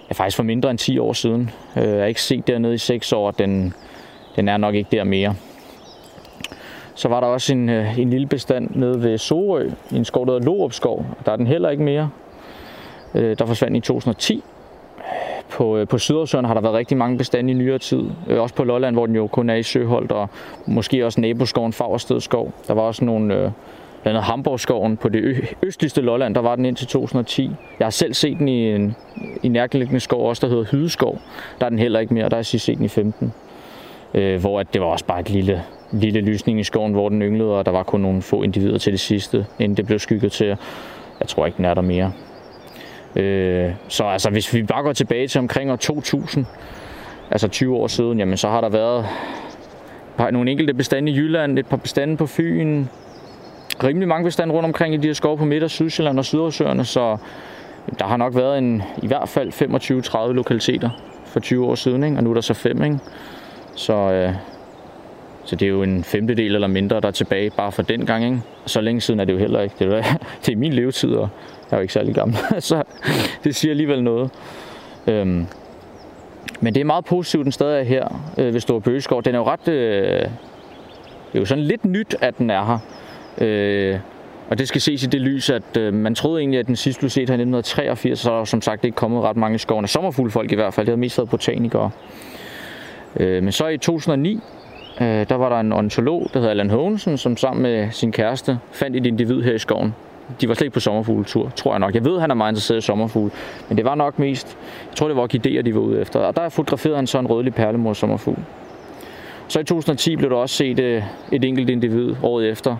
[0.09, 1.49] ja, faktisk for mindre end 10 år siden.
[1.77, 3.73] Øh, jeg har ikke set dernede i 6 år, den,
[4.35, 5.35] den er nok ikke der mere.
[6.95, 10.25] Så var der også en, øh, en lille bestand nede ved Sorø, i en skov,
[10.25, 11.05] der hedder Lorup Skov.
[11.25, 12.09] Der er den heller ikke mere.
[13.13, 14.43] Der forsvandt i 2010.
[15.49, 18.03] På, øh, på Sydersøen har der været rigtig mange bestande i nyere tid.
[18.27, 20.29] Øh, også på Lolland, hvor den jo kun er i Søholdt, og
[20.65, 22.53] måske også naboskoven Fagersted Skov.
[22.67, 23.39] Der var også nogle, øh,
[24.01, 27.51] blandt andet Hamburgskoven på det østligste Lolland, der var den indtil 2010.
[27.79, 28.95] Jeg har selv set den i en
[29.43, 31.19] i nærliggende skov, også der hedder Hydeskov.
[31.59, 33.33] Der er den heller ikke mere, der har jeg set den i 15
[34.13, 37.21] øh, hvor at det var også bare et lille, lille lysning i skoven, hvor den
[37.21, 40.31] ynglede, og der var kun nogle få individer til det sidste, inden det blev skygget
[40.31, 40.47] til.
[41.19, 42.11] Jeg tror ikke, den er der mere.
[43.17, 46.45] Øh, så altså, hvis vi bare går tilbage til omkring år 2000,
[47.31, 49.05] altså 20 år siden, jamen så har der været
[50.31, 52.85] nogle enkelte bestande i Jylland, et par bestande på Fyn,
[53.83, 56.85] rimelig mange bestande rundt omkring i de her skove på Midt- og Sydsjælland og Sydårsøerne,
[56.85, 57.17] så
[57.99, 60.89] der har nok været en, i hvert fald 25-30 lokaliteter
[61.25, 62.17] for 20 år siden, ikke?
[62.17, 62.83] og nu er der så fem.
[62.83, 62.99] Ikke?
[63.75, 64.33] Så, øh,
[65.43, 68.25] så det er jo en femtedel eller mindre, der er tilbage bare for den gang.
[68.25, 68.41] Ikke?
[68.65, 69.75] Så længe siden er det jo heller ikke.
[69.79, 70.03] Det er,
[70.45, 71.29] det er min levetid, og
[71.71, 72.37] jeg er jo ikke særlig gammel.
[72.59, 72.83] så
[73.43, 74.31] det siger alligevel noget.
[75.07, 75.45] Øhm,
[76.59, 79.23] men det er meget positivt, den stadig er her øh, ved Store Bøgeskov.
[79.23, 79.67] Den er jo ret...
[79.67, 80.29] Øh,
[81.27, 82.79] det er jo sådan lidt nyt, at den er her.
[83.41, 83.99] Øh,
[84.49, 86.99] og det skal ses i det lys, at øh, man troede egentlig, at den sidste
[86.99, 89.57] blev set her i 1983, så er der som sagt ikke kommet ret mange i
[89.57, 89.87] skoven.
[89.87, 90.85] Sommerfuglfolk i hvert fald.
[90.85, 91.91] Det har mest været botanikere.
[93.19, 94.39] Øh, men så i 2009,
[95.01, 98.59] øh, der var der en ontolog, der hedder Allan Hågensen, som sammen med sin kæreste
[98.71, 99.93] fandt et individ her i skoven.
[100.41, 101.95] De var slet ikke på sommerfugletur, tror jeg nok.
[101.95, 103.31] Jeg ved, at han er meget interesseret i sommerfugle,
[103.69, 104.57] men det var nok mest,
[104.89, 106.19] jeg tror, det var orkideer, de var ude efter.
[106.19, 108.39] Og der fotograferede han så en rødlig perlemor sommerfugl.
[109.47, 112.75] Så i 2010 blev der også set øh, et enkelt individ året efter.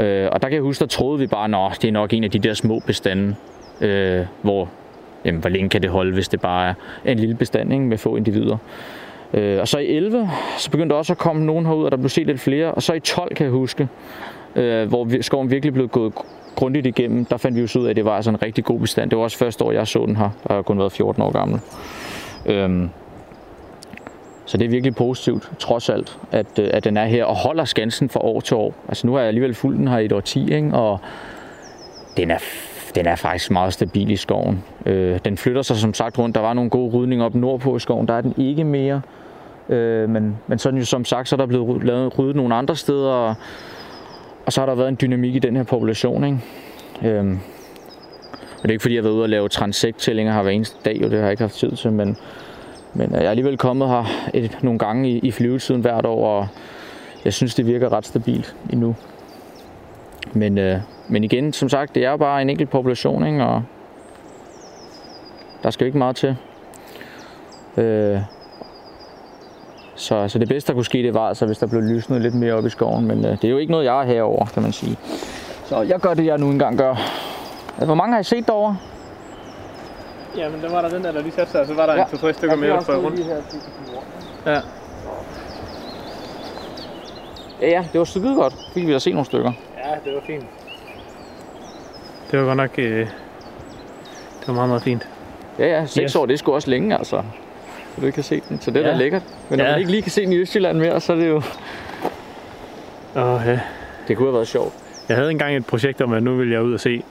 [0.00, 2.24] Øh, og der kan jeg huske, der troede vi bare, at det er nok en
[2.24, 3.34] af de der små bestande,
[3.80, 4.68] øh, hvor
[5.24, 7.98] jamen, hvor længe kan det holde, hvis det bare er en lille bestand ikke, med
[7.98, 8.56] få individer.
[9.34, 11.96] Øh, og så i 11, så begyndte der også at komme nogen herud, og der
[11.96, 12.74] blev set lidt flere.
[12.74, 13.88] Og så i 12 kan jeg huske,
[14.56, 16.12] øh, hvor skoven virkelig blev gået
[16.56, 18.80] grundigt igennem, der fandt vi jo ud af, at det var altså en rigtig god
[18.80, 19.10] bestand.
[19.10, 20.30] Det var også første år, jeg så den her.
[20.44, 21.60] og har kun været 14 år gammel.
[22.46, 22.90] Øhm,
[24.44, 27.64] så det er virkelig positivt, trods alt, at, øh, at den er her og holder
[27.64, 28.74] skansen fra år til år.
[28.88, 30.74] Altså nu har jeg alligevel fulgt den her i et år 10, ikke?
[30.74, 31.00] og
[32.16, 32.38] den er,
[32.94, 34.64] den er faktisk meget stabil i skoven.
[34.86, 36.34] Øh, den flytter sig som sagt rundt.
[36.34, 38.08] Der var nogle gode rydninger op nordpå i skoven.
[38.08, 39.00] Der er den ikke mere.
[39.68, 42.76] Øh, men, men sådan jo som sagt, så er der blevet lavet, ryddet nogle andre
[42.76, 43.34] steder, og,
[44.46, 46.24] og så har der været en dynamik i den her population.
[46.24, 46.38] Ikke?
[47.04, 47.40] Øhm,
[48.32, 50.76] og det er ikke fordi, jeg har været ude og lave transektællinger her hver eneste
[50.84, 52.16] dag, og det har jeg ikke haft tid til, men,
[52.94, 56.38] men øh, jeg er alligevel kommet her et, nogle gange i, i flyvetiden hvert år,
[56.38, 56.48] og
[57.24, 58.96] jeg synes, det virker ret stabilt endnu.
[60.32, 63.44] Men, øh, men igen, som sagt, det er bare en enkelt population, ikke?
[63.44, 63.62] og
[65.62, 66.36] der skal jo ikke meget til.
[67.76, 68.20] Øh,
[70.02, 72.34] så, så det bedste, der kunne ske, det var altså, hvis der blev lysnet lidt
[72.34, 73.06] mere op i skoven.
[73.06, 74.96] Men øh, det er jo ikke noget, jeg er herover, kan man sige.
[75.64, 76.94] Så jeg gør det, jeg nu engang gør.
[77.84, 78.76] Hvor mange har I set derovre?
[80.36, 81.94] Ja, men der var der den der, der lige satte sig, og så var der
[81.94, 82.04] ja.
[82.04, 83.20] en to-tre stykker mere, der fløj rundt.
[84.46, 84.60] Ja.
[87.60, 88.54] Ja, ja, det var skide godt.
[88.74, 89.52] Fik vi da se nogle stykker.
[89.84, 90.44] Ja, det var fint.
[92.30, 92.78] Det var godt nok...
[92.78, 93.06] Øh,
[94.40, 95.08] det var meget, meget fint.
[95.58, 95.86] Ja, ja.
[95.86, 96.16] Seks yes.
[96.16, 97.22] år, det er sgu også længe, altså.
[97.94, 98.60] Så du ikke kan se den.
[98.60, 98.92] Så det er ja.
[98.92, 99.22] da lækkert.
[99.52, 99.70] Men når ja.
[99.70, 101.36] man ikke lige kan se den i Østjylland mere, så er det jo...
[103.16, 103.60] Åh, ja.
[104.08, 104.74] Det kunne have været sjovt.
[105.08, 107.02] Jeg havde engang et projekt om, at nu ville jeg ud og se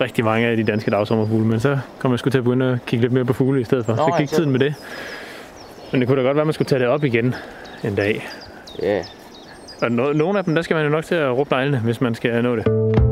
[0.00, 2.86] rigtig mange af de danske dagsommerfugle, men så kom jeg sgu til at begynde at
[2.86, 3.92] kigge lidt mere på fugle i stedet for.
[3.92, 4.36] Nå, så gik altså.
[4.36, 4.74] tiden med det.
[5.92, 7.34] Men det kunne da godt være, at man skulle tage det op igen
[7.84, 8.28] en dag.
[8.82, 8.94] Ja.
[8.94, 9.04] Yeah.
[9.80, 12.00] Og no- nogle af dem, der skal man jo nok til at råbe neglene, hvis
[12.00, 13.09] man skal nå det.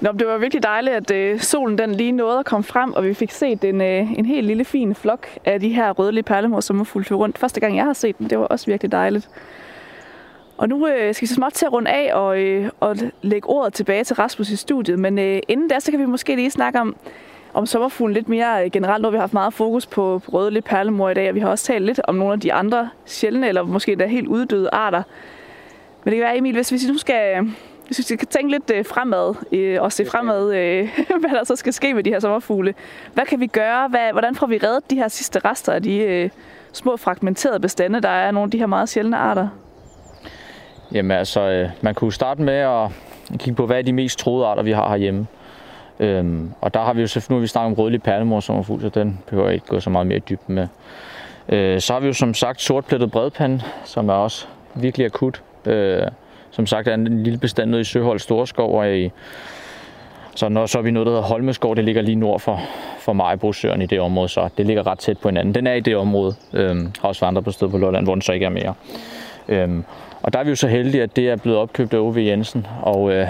[0.00, 3.04] Nå, det var virkelig dejligt, at øh, solen den lige nåede at komme frem, og
[3.04, 6.60] vi fik set en, øh, en helt lille fin flok af de her rødlige perlemor,
[6.60, 7.38] som var fuldt rundt.
[7.38, 9.28] Første gang, jeg har set dem, det var også virkelig dejligt.
[10.56, 13.48] Og nu øh, skal vi så småt til at runde af og, øh, og lægge
[13.48, 14.98] ordet tilbage til Rasmus i studiet.
[14.98, 16.96] Men øh, inden da, så kan vi måske lige snakke om,
[17.54, 19.02] om sommerfuglen lidt mere øh, generelt, generelt.
[19.02, 21.48] Nu har vi haft meget fokus på på rødlige perlemor i dag, og vi har
[21.48, 25.02] også talt lidt om nogle af de andre sjældne, eller måske endda helt uddøde arter.
[26.04, 27.48] Men det kan være, Emil, hvis vi nu skal,
[27.86, 30.88] hvis vi skal tænke lidt øh, fremad, øh, og se fremad, øh,
[31.20, 32.74] hvad der så skal ske med de her sommerfugle.
[33.14, 33.88] Hvad kan vi gøre?
[33.88, 36.30] Hvad, hvordan får vi reddet de her sidste rester af de øh,
[36.72, 39.48] små fragmenterede bestande, der er nogle af de her meget sjældne arter?
[40.92, 42.90] Jamen altså, øh, man kunne starte med at
[43.38, 45.26] kigge på, hvad er de mest troede arter, vi har herhjemme.
[46.00, 48.88] Øhm, og der har vi jo selvfølgelig, nu vi snakket om rødlig perlemor sommerfugl, så
[48.88, 50.68] den behøver jeg ikke gå så meget mere dybt med.
[51.48, 55.42] Øh, så har vi jo som sagt sortplettet bredpand, som er også virkelig akut.
[55.66, 56.02] Øh,
[56.56, 59.10] som sagt er en lille bestand nede i Søhold Storskov, og i,
[60.34, 62.60] så, når, så er vi noget, der hedder Holmeskov, det ligger lige nord for,
[62.98, 65.54] for Majbrosøren i det område, så det ligger ret tæt på hinanden.
[65.54, 68.22] Den er i det område, øhm, har også vandret på stedet på Lolland, hvor den
[68.22, 68.74] så ikke er mere.
[69.48, 69.84] Øhm,
[70.22, 72.16] og der er vi jo så heldige, at det er blevet opkøbt af O.V.
[72.16, 73.28] Jensen, og, øh,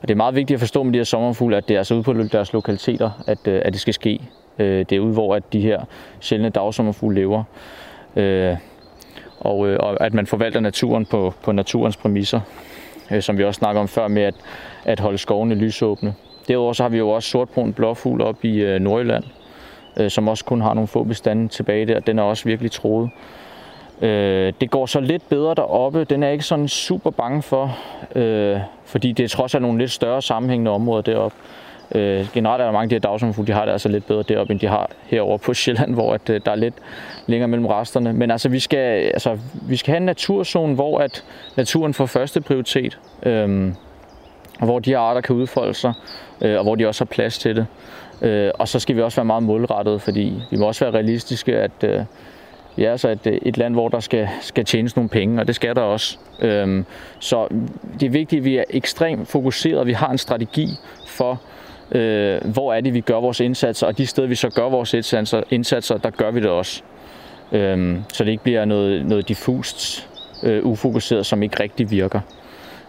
[0.00, 1.94] og det er meget vigtigt at forstå med de her sommerfugle, at det er altså
[1.94, 4.20] ude på deres lokaliteter, at, øh, at det skal ske.
[4.58, 5.84] Øh, det er ude, hvor at de her
[6.20, 7.44] sjældne dagsommerfugle lever.
[8.16, 8.56] Øh,
[9.44, 12.40] og, øh, og at man forvalter naturen på, på naturens præmisser,
[13.10, 14.34] øh, som vi også snakker om før med at,
[14.84, 16.14] at holde skovene lysåbne.
[16.48, 19.24] Derudover så har vi jo også sortbrun blåfugl op i øh, Nordjylland,
[19.96, 22.00] øh, som også kun har nogle få bestande tilbage der.
[22.00, 23.10] Den er også virkelig troet.
[24.02, 26.04] Øh, det går så lidt bedre deroppe.
[26.04, 27.78] Den er ikke sådan super bange for,
[28.14, 31.36] øh, fordi det er trods alt nogle lidt større sammenhængende områder deroppe.
[31.94, 34.22] Øh, generelt er der mange af de her dagsommerfugle, de har det altså lidt bedre
[34.22, 36.74] deroppe, end de har herover på Sjælland, hvor at, øh, der er lidt
[37.26, 38.12] længere mellem resterne.
[38.12, 41.24] Men altså, vi skal, altså, vi skal have en naturzone, hvor at
[41.56, 43.72] naturen får første prioritet, øh,
[44.60, 45.92] og hvor de her arter kan udfolde sig,
[46.40, 47.66] øh, og hvor de også har plads til det.
[48.22, 51.56] Øh, og så skal vi også være meget målrettede, fordi vi må også være realistiske,
[51.56, 52.00] at øh,
[52.76, 55.46] vi er altså et, øh, et land, hvor der skal, skal tjenes nogle penge, og
[55.46, 56.18] det skal der også.
[56.40, 56.84] Øhm,
[57.18, 57.48] så
[58.00, 60.68] det er vigtigt, at vi er ekstremt fokuseret, vi har en strategi
[61.08, 61.40] for,
[61.94, 64.94] øh, hvor er det, vi gør vores indsatser, og de steder, vi så gør vores
[64.94, 66.82] indsatser, indsatser der gør vi det også.
[67.52, 70.08] Øhm, så det ikke bliver noget, noget diffust,
[70.42, 72.20] øh, ufokuseret, som ikke rigtig virker.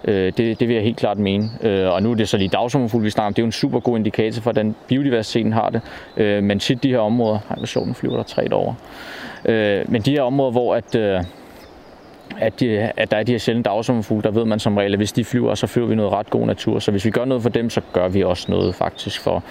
[0.06, 1.50] Øh, det, det vil jeg helt klart mene.
[1.62, 3.34] Øh, og nu er det så lige dagsommerfugl, vi snakker om.
[3.34, 5.82] Det er jo en super god indikator for, hvordan biodiversiteten har det.
[6.18, 7.40] Øh, men tit de her områder...
[7.50, 8.74] Ej, hvor sjovt, nu flyver der tre over.
[9.46, 11.24] Øh, men de her områder, hvor at, øh,
[12.38, 15.00] at, de, at der er de her sjældne dagsommerfugle, der ved man som regel, at
[15.00, 16.80] hvis de flyver, så flyver vi noget ret god natur.
[16.80, 19.44] Så hvis vi gør noget for dem, så gør vi også noget faktisk for,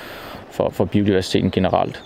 [0.51, 2.03] for, for biodiversiteten generelt.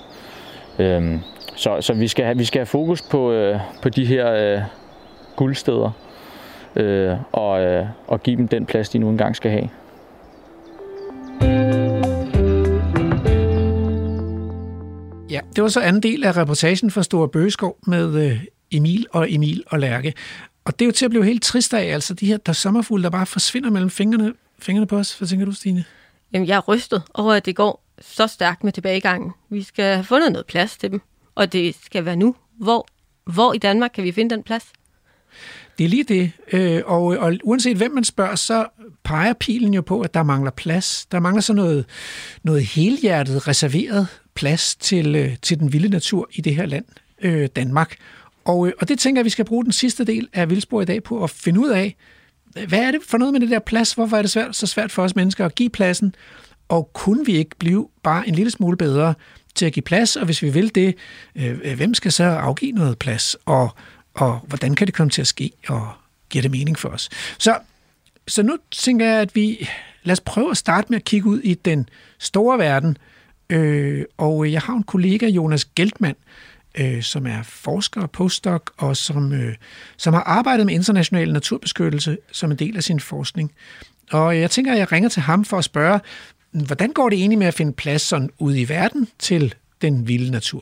[0.78, 1.20] Øhm,
[1.56, 4.62] så, så vi, skal have, vi skal have fokus på, øh, på de her øh,
[5.36, 5.90] guldsteder,
[6.76, 9.68] øh, og, øh, og give dem den plads, de nu engang skal have.
[15.30, 19.32] Ja, det var så anden del af reportagen fra Store Bøgeskov med øh, Emil og
[19.32, 20.12] Emil og Lærke.
[20.66, 23.02] Og det er jo til at blive helt trist af, altså de her der sommerfugle,
[23.02, 25.18] der bare forsvinder mellem fingrene, fingrene på os.
[25.18, 25.84] Hvad tænker du, Stine?
[26.32, 29.32] Jamen, jeg er rystet over, at det går så stærkt med tilbagegangen.
[29.50, 31.00] Vi skal have fundet noget plads til dem,
[31.34, 32.36] og det skal være nu.
[32.58, 32.86] Hvor,
[33.24, 34.64] hvor i Danmark kan vi finde den plads?
[35.78, 36.32] Det er lige det.
[36.52, 38.66] Øh, og, og uanset hvem man spørger, så
[39.04, 41.06] peger pilen jo på, at der mangler plads.
[41.06, 41.84] Der mangler så noget,
[42.42, 46.84] noget helhjertet, reserveret plads til, øh, til den vilde natur i det her land,
[47.22, 47.96] øh, Danmark.
[48.46, 50.82] Og, øh, og det tænker jeg, at vi skal bruge den sidste del af Vildsborg
[50.82, 51.96] i dag på at finde ud af,
[52.68, 53.92] hvad er det for noget med det der plads?
[53.92, 56.14] Hvorfor er det svært, så svært for os mennesker at give pladsen?
[56.68, 59.14] Og kunne vi ikke blive bare en lille smule bedre
[59.54, 60.16] til at give plads?
[60.16, 60.94] Og hvis vi vil det,
[61.34, 63.36] øh, øh, hvem skal så afgive noget plads?
[63.44, 63.68] Og,
[64.14, 65.50] og hvordan kan det komme til at ske?
[65.68, 65.88] Og
[66.30, 67.08] giver det mening for os?
[67.38, 67.58] Så,
[68.28, 69.68] så nu tænker jeg, at vi
[70.02, 72.98] lad os prøve at starte med at kigge ud i den store verden.
[73.50, 76.16] Øh, og jeg har en kollega, Jonas Geltmann,
[76.76, 79.54] øh, som er forsker og postdoc, og som, øh,
[79.96, 83.52] som har arbejdet med international naturbeskyttelse som en del af sin forskning.
[84.12, 86.00] Og jeg tænker, at jeg ringer til ham for at spørge,
[86.50, 90.30] hvordan går det egentlig med at finde plads sådan ude i verden til den vilde
[90.30, 90.60] natur?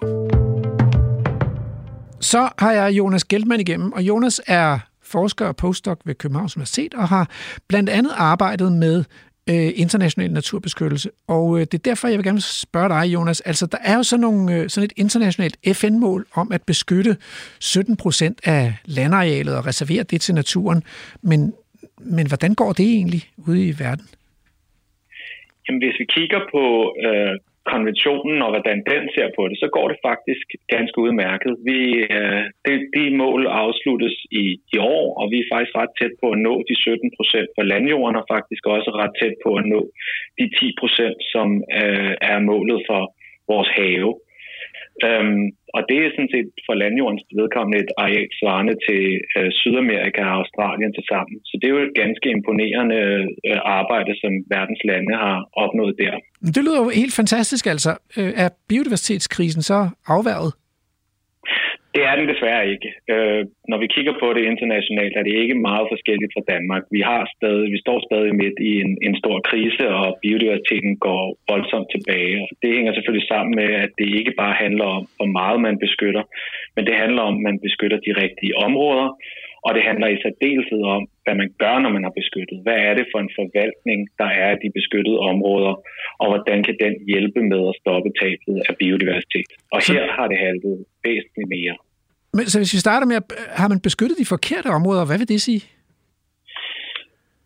[2.21, 6.95] Så har jeg Jonas Geltmann igennem, og Jonas er forsker og postdoc ved Københavns Universitet
[6.95, 7.31] og har
[7.69, 9.05] blandt andet arbejdet med
[9.51, 11.11] øh, international naturbeskyttelse.
[11.29, 13.41] Og øh, det er derfor, jeg vil gerne spørge dig, Jonas.
[13.41, 17.17] Altså, der er jo sådan, nogle, øh, sådan et internationalt FN-mål om at beskytte
[17.61, 20.83] 17 procent af landarealet og reservere det til naturen.
[21.23, 21.55] Men,
[21.99, 24.07] men hvordan går det egentlig ude i verden?
[25.69, 27.39] Jamen, hvis vi kigger på øh,
[27.73, 31.53] konventionen og hvordan den ser på det, så går det faktisk ganske udmærket.
[31.69, 31.81] Vi,
[32.17, 36.27] øh, det, de mål afsluttes i, i år, og vi er faktisk ret tæt på
[36.35, 39.81] at nå de 17 procent for landjorden, og faktisk også ret tæt på at nå
[40.39, 41.49] de 10 procent, som
[41.81, 43.03] øh, er målet for
[43.53, 44.11] vores have.
[45.07, 45.47] Øhm,
[45.77, 49.03] og det er sådan set for landjordens vedkommende et areal svarende til
[49.37, 51.37] øh, Sydamerika og Australien til sammen.
[51.49, 53.01] Så det er jo et ganske imponerende
[53.49, 56.15] øh, arbejde, som verdens lande har opnået der.
[56.55, 57.93] Det lyder jo helt fantastisk altså.
[58.19, 59.79] Øh, er biodiversitetskrisen så
[60.15, 60.53] afværget?
[61.95, 62.91] Det er den desværre ikke.
[63.13, 66.83] Øh, når vi kigger på det internationalt, er det ikke meget forskelligt fra Danmark.
[66.97, 71.23] Vi, har stadig, vi står stadig midt i en, en stor krise, og biodiversiteten går
[71.53, 72.37] voldsomt tilbage.
[72.43, 75.77] Og det hænger selvfølgelig sammen med, at det ikke bare handler om, hvor meget man
[75.85, 76.25] beskytter,
[76.77, 79.09] men det handler om, at man beskytter de rigtige områder,
[79.67, 82.59] og det handler i særdeleshed om, hvad man gør, når man har beskyttet.
[82.65, 85.75] Hvad er det for en forvaltning, der er af de beskyttede områder,
[86.21, 89.51] og hvordan kan den hjælpe med at stoppe tabet af biodiversitet?
[89.75, 90.75] Og her har det haltet
[91.07, 91.77] væsentligt mere.
[92.37, 95.33] Men så hvis vi starter med, øh, har man beskyttet de forkerte områder, hvad vil
[95.35, 95.63] det sige?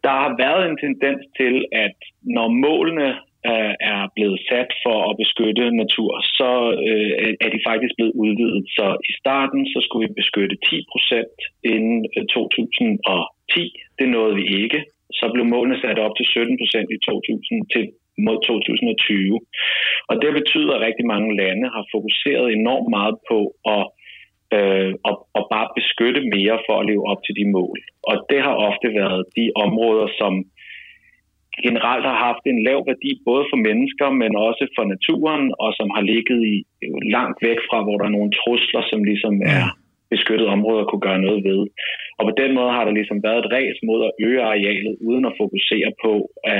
[0.06, 1.96] Der har været en tendens til, at
[2.36, 3.08] når målene
[3.50, 6.50] øh, er blevet sat for at beskytte natur, så
[6.88, 8.64] øh, er de faktisk blevet udvidet.
[8.76, 11.36] Så i starten så skulle vi beskytte 10 procent
[11.72, 13.72] inden øh, 2010.
[13.98, 14.80] Det nåede vi ikke.
[15.18, 17.84] Så blev målene sat op til 17 procent i 2000 til
[18.26, 19.40] mod 2020.
[20.10, 23.38] Og det betyder, at rigtig mange lande har fokuseret enormt meget på
[23.76, 23.84] at
[24.56, 27.78] øh, og, og bare beskytte mere for at leve op til de mål.
[28.10, 30.32] Og det har ofte været de områder, som
[31.66, 35.88] generelt har haft en lav værdi både for mennesker, men også for naturen, og som
[35.96, 36.56] har ligget i
[37.16, 39.64] langt væk fra, hvor der er nogle trusler, som ligesom er
[40.14, 41.60] beskyttede områder kunne gøre noget ved.
[42.18, 45.24] Og på den måde har der ligesom været et ræs mod at øge arealet, uden
[45.30, 46.12] at fokusere på,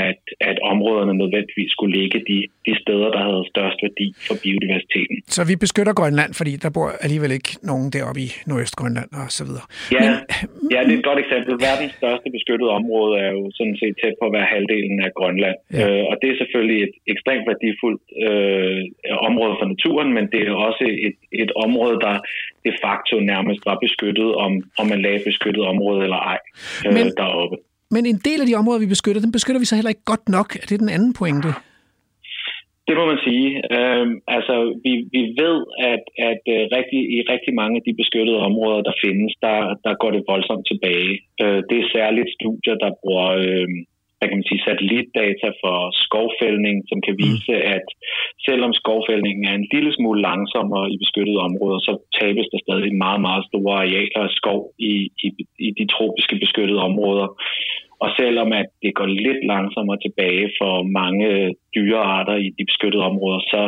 [0.05, 5.17] at, at områderne nødvendigvis skulle ligge de, de steder, der havde størst værdi for biodiversiteten.
[5.37, 9.43] Så vi beskytter Grønland, fordi der bor alligevel ikke nogen deroppe i Nordøstgrønland og så
[9.49, 9.67] videre.
[9.97, 10.15] Ja, Men...
[10.75, 11.53] ja, det er et godt eksempel.
[11.69, 15.59] Verdens største beskyttede område er jo sådan set tæt på at være halvdelen af Grønland.
[15.73, 15.85] Ja.
[15.85, 18.81] Øh, og det er selvfølgelig et ekstremt værdifuldt øh,
[19.29, 22.15] område for naturen, men det er også et, et område, der
[22.69, 26.39] de facto nærmest var beskyttet, om, om man lagde beskyttet område eller ej
[26.87, 27.57] øh, men, deroppe.
[27.95, 30.27] Men en del af de områder, vi beskytter, dem beskytter vi så heller ikke godt
[30.37, 30.49] nok.
[30.63, 31.51] Er det den anden pointe?
[32.89, 33.49] Det må man sige.
[33.77, 34.55] Øhm, altså,
[34.85, 35.59] vi, vi ved,
[35.93, 39.95] at, at uh, rigtig, i rigtig mange af de beskyttede områder, der findes, der, der
[40.03, 41.13] går det voldsomt tilbage.
[41.43, 43.69] Uh, det er særligt studier, der bruger uh,
[44.19, 47.73] hvad kan man sige, satellitdata for skovfældning, som kan vise, mm.
[47.77, 47.87] at
[48.49, 53.21] selvom skovfældningen er en lille smule langsommere i beskyttede områder, så tabes der stadig meget,
[53.27, 54.95] meget store arealer af skov i,
[55.27, 55.29] i,
[55.67, 57.29] i de tropiske beskyttede områder.
[58.05, 61.29] Og selvom at det går lidt langsommere tilbage for mange
[61.75, 63.63] dyrearter i de beskyttede områder, så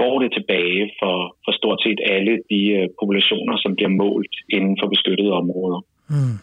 [0.00, 4.76] går det tilbage for, for stort set alle de uh, populationer, som bliver målt inden
[4.80, 5.80] for beskyttede områder.
[6.14, 6.36] Mm.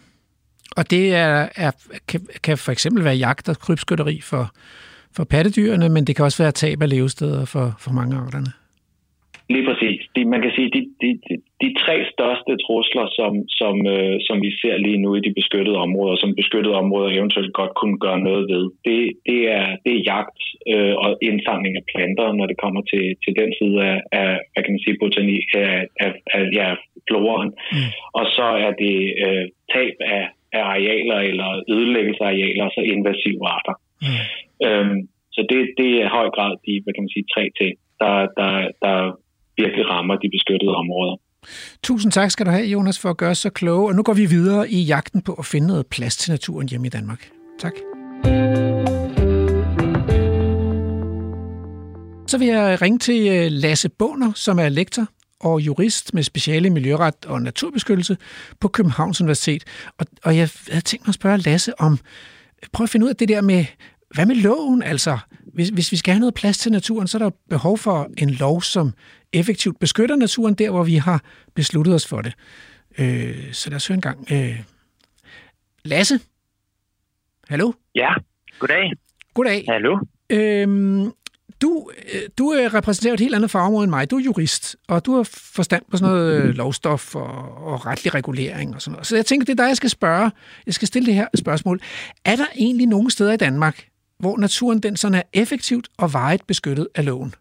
[0.78, 1.72] Og det er, er,
[2.10, 4.46] kan, kan for eksempel være jagt og krybskytteri for,
[5.16, 8.52] for pattedyrene, men det kan også være tab af levesteder for, for mange arterne.
[9.50, 10.00] Lige præcis.
[10.16, 14.38] De, man kan sige, de, de, de, de tre største trusler, som, som, øh, som
[14.46, 18.20] vi ser lige nu i de beskyttede områder, som beskyttede områder eventuelt godt kunne gøre
[18.20, 20.40] noget ved, det, det, er, det er jagt
[20.74, 24.64] øh, og indsamling af planter, når det kommer til, til den side af, af hvad
[24.64, 26.68] kan man sige, botanik, af, af, af ja,
[27.08, 27.52] floraen.
[27.74, 27.90] Mm.
[28.20, 30.26] Og så er det øh, tab af,
[30.58, 33.76] af arealer eller ødelæggelse af arealer, altså invasive arter.
[34.06, 34.24] Mm.
[34.68, 35.00] Øhm,
[35.36, 38.14] så det, det er i høj grad de hvad kan man sige, tre ting, der,
[38.40, 38.52] der,
[38.84, 38.98] der
[39.62, 41.16] virkelig rammer de beskyttede områder.
[41.84, 43.90] Tusind tak skal du have, Jonas, for at gøre så kloge.
[43.90, 46.88] Og nu går vi videre i jagten på at finde noget plads til naturen hjemme
[46.88, 47.22] i Danmark.
[47.60, 47.76] Tak.
[52.28, 55.06] Så vil jeg ringe til øh, Lasse Båner, som er lektor
[55.44, 58.18] og jurist med speciale i miljøret og naturbeskyttelse
[58.60, 59.64] på Københavns Universitet.
[59.98, 62.00] Og, og jeg havde tænkt mig at spørge Lasse om,
[62.72, 63.66] prøv at finde ud af det der med,
[64.14, 64.84] hvad med loven?
[64.84, 65.18] Altså,
[65.54, 68.30] hvis, hvis vi skal have noget plads til naturen, så er der behov for en
[68.30, 68.94] lov, som
[69.34, 71.24] effektivt beskytter naturen der, hvor vi har
[71.56, 72.34] besluttet os for det.
[72.98, 74.32] Øh, så lad os høre en gang.
[74.32, 74.60] Øh,
[75.86, 76.20] Lasse?
[77.48, 77.72] Hallo?
[77.96, 78.10] Ja,
[78.60, 78.92] goddag.
[79.34, 79.66] Goddag.
[79.68, 80.00] Hallo.
[80.30, 81.12] Øhm,
[81.64, 81.72] du,
[82.14, 84.12] øh, du øh, repræsenterer et helt andet fagområde end mig.
[84.12, 85.26] Du er jurist, og du har
[85.58, 87.36] forstand på sådan noget øh, lovstof og,
[87.70, 89.08] og retlig regulering og sådan noget.
[89.08, 90.32] Så jeg tænker, det er dig, jeg skal spørge.
[90.68, 91.78] Jeg skal stille det her spørgsmål.
[92.32, 93.78] Er der egentlig nogle steder i Danmark,
[94.24, 97.32] hvor naturen den sådan er effektivt og varigt beskyttet af loven?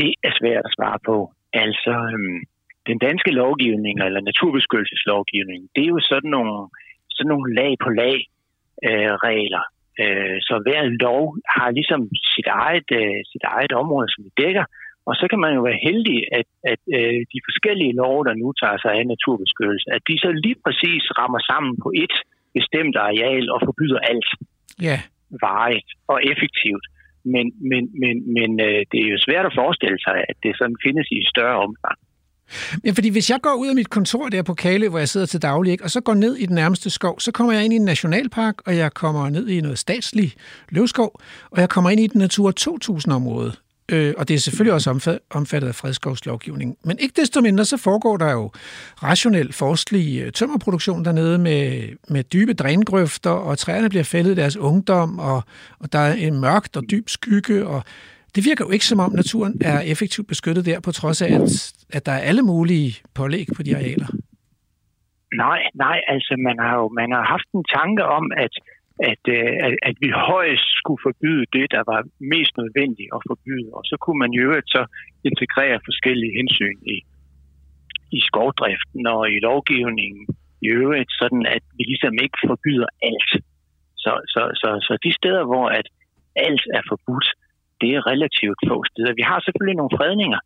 [0.00, 1.16] Det er svært at svare på.
[1.64, 2.40] Altså, øhm,
[2.90, 6.68] den danske lovgivning, eller naturbeskyttelseslovgivning, det er jo sådan nogle,
[7.16, 8.18] sådan nogle lag på lag
[8.86, 9.64] øh, regler.
[10.00, 11.22] Øh, så hver lov
[11.56, 12.00] har ligesom
[12.34, 14.64] sit eget, øh, sit eget område, som det dækker.
[15.08, 18.48] Og så kan man jo være heldig, at, at øh, de forskellige love, der nu
[18.60, 22.14] tager sig af naturbeskyttelse, at de så lige præcis rammer sammen på et
[22.58, 24.30] bestemt areal og forbyder alt.
[24.88, 24.98] Ja.
[25.46, 26.84] Varigt og effektivt.
[27.34, 30.78] Men, men, men, men øh, det er jo svært at forestille sig, at det sådan
[30.86, 31.98] findes i større omfang.
[32.84, 35.26] Ja, fordi hvis jeg går ud af mit kontor der på Kale, hvor jeg sidder
[35.26, 37.72] til daglig, ikke, og så går ned i den nærmeste skov, så kommer jeg ind
[37.72, 40.32] i en nationalpark, og jeg kommer ned i noget statslig
[40.68, 43.52] løvskov, og jeg kommer ind i den Natur 2000-område.
[43.88, 46.76] Øh, og det er selvfølgelig også omfattet af fredskovslovgivningen.
[46.84, 48.50] Men ikke desto mindre, så foregår der jo
[49.02, 54.56] rationel forskelig øh, tømmerproduktion dernede med, med dybe drængrøfter, og træerne bliver fældet i deres
[54.56, 55.42] ungdom, og,
[55.78, 57.84] og der er en mørkt og dyb skygge, og
[58.34, 61.74] det virker jo ikke som om naturen er effektivt beskyttet der, på trods af, at,
[61.96, 64.06] at der er alle mulige pålæg på de arealer.
[65.44, 68.54] Nej, nej, altså man har jo man har haft en tanke om, at
[69.10, 72.00] at, øh, at, at vi højst skulle forbyde det, der var
[72.34, 73.68] mest nødvendigt at forbyde.
[73.78, 74.82] Og så kunne man jo så
[75.30, 76.96] integrere forskellige hensyn i,
[78.16, 80.24] i skovdriften og i lovgivningen
[80.64, 83.30] i øvrigt, sådan at vi ligesom ikke forbyder alt.
[84.04, 85.86] Så, så, så, så de steder, hvor at
[86.36, 87.28] alt er forbudt,
[87.82, 89.12] det er relativt få steder.
[89.20, 90.40] Vi har selvfølgelig nogle fredninger,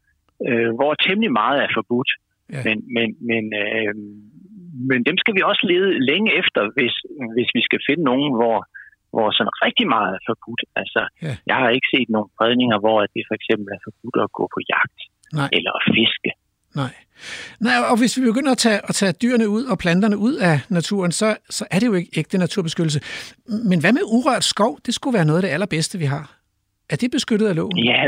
[0.48, 2.10] øh, hvor temmelig meget er forbudt,
[2.54, 2.60] ja.
[2.66, 3.92] men, men, men, øh,
[4.90, 6.94] men dem skal vi også lede længe efter, hvis,
[7.34, 8.58] hvis vi skal finde nogen, hvor,
[9.14, 10.62] hvor sådan rigtig meget er forbudt.
[10.80, 11.32] Altså, ja.
[11.50, 14.60] jeg har ikke set nogen fredninger, hvor det for eksempel er forbudt at gå på
[14.74, 14.98] jagt
[15.38, 15.48] Nej.
[15.56, 16.30] eller at fiske.
[16.80, 16.94] Nej.
[17.60, 20.56] Nej, og hvis vi begynder at tage, at tage dyrene ud og planterne ud af
[20.68, 23.00] naturen, så, så er det jo ikke ægte naturbeskyttelse.
[23.70, 24.78] Men hvad med urørt skov?
[24.86, 26.24] Det skulle være noget af det allerbedste, vi har.
[26.92, 27.78] Er det beskyttet af loven?
[27.90, 28.02] Ja,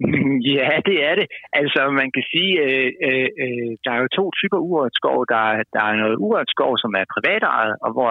[0.56, 1.26] Ja, det er det.
[1.60, 5.18] Altså, man kan sige, øh, øh, øh, der er jo to typer urørt skov.
[5.32, 5.42] Der,
[5.74, 8.10] der er noget urørt skov, som er privatejet, og hvor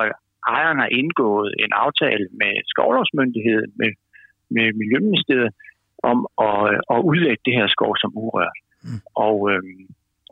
[0.55, 3.91] ejeren har indgået en aftale med skovlovsmyndigheden, med,
[4.55, 5.51] med Miljøministeriet,
[6.11, 6.17] om
[6.49, 6.61] at,
[6.93, 8.57] at udlægge det her skov som urørt.
[8.85, 8.99] Mm.
[9.25, 9.63] Og, øh,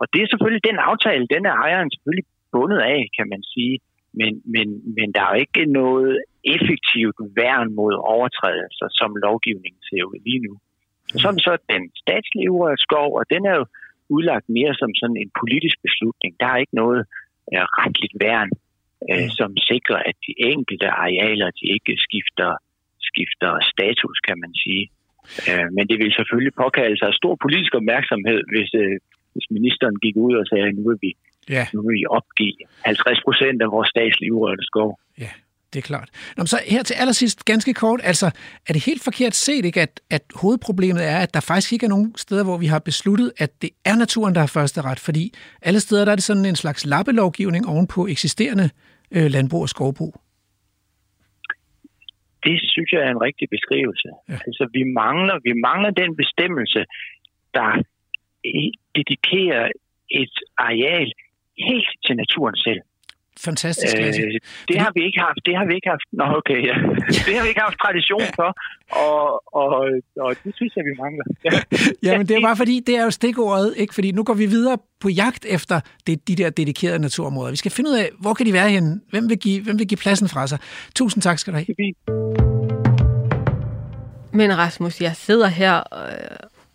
[0.02, 3.76] og det er selvfølgelig den aftale, den er ejeren selvfølgelig bundet af, kan man sige.
[4.20, 6.14] Men, men, men der er jo ikke noget
[6.56, 10.54] effektivt værn mod overtrædelser, som lovgivningen ser ud lige nu.
[11.14, 13.66] Og så den statslige urørt skov, og den er jo
[14.16, 16.32] udlagt mere som sådan en politisk beslutning.
[16.40, 17.02] Der er ikke noget
[17.54, 18.52] uh, retligt værn,
[19.12, 22.52] uh, som sikrer, at de enkelte arealer de ikke skifter,
[23.10, 24.84] skifter status, kan man sige.
[25.50, 28.96] Uh, men det vil selvfølgelig påkalde sig stor politisk opmærksomhed, hvis, uh,
[29.34, 31.12] hvis ministeren gik ud og sagde, at nu vil vi,
[31.50, 31.66] ja.
[31.74, 35.00] nu vil vi opgive 50 procent af vores statslige urørte skov.
[35.20, 35.30] Ja,
[35.74, 36.10] Det er klart.
[36.38, 38.26] Nå, så her til allersidst, ganske kort, altså
[38.68, 41.90] er det helt forkert set, ikke, at, at hovedproblemet er, at der faktisk ikke er
[41.90, 45.34] nogen steder, hvor vi har besluttet, at det er naturen, der har første ret, fordi
[45.62, 48.70] alle steder der er det sådan en slags lappelovgivning ovenpå eksisterende
[49.16, 50.14] øh, landbrug og skovbrug.
[52.46, 54.10] Det synes jeg er en rigtig beskrivelse.
[54.30, 54.38] Ja.
[54.48, 56.82] Altså, vi mangler, vi mangler den bestemmelse,
[57.54, 57.70] der
[58.96, 59.66] dedikerer
[60.22, 61.12] et areal
[61.70, 62.82] helt til naturen selv.
[63.40, 64.22] Fantastisk, Lasse.
[64.22, 65.40] Øh, det har vi ikke haft.
[65.46, 66.08] Det har vi ikke haft.
[66.12, 66.76] Nå, okay, ja.
[67.28, 68.50] Det har vi ikke haft tradition for,
[69.06, 69.24] og,
[69.62, 69.70] og,
[70.20, 71.26] og det synes jeg, vi mangler.
[71.46, 71.52] Ja.
[72.12, 73.94] Jamen, det er bare fordi, det er jo stikordet, ikke?
[73.94, 77.52] Fordi nu går vi videre på jagt efter det, de der dedikerede naturområder.
[77.52, 79.02] Vi skal finde ud af, hvor kan de være henne?
[79.10, 80.60] Hvem vil give, hvem vil give pladsen fra sig?
[80.96, 81.94] Tusind tak skal du have.
[84.34, 86.10] Men Rasmus, jeg sidder her, og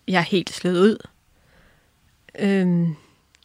[0.08, 0.96] jeg er helt slået ud.
[2.38, 2.86] Øhm,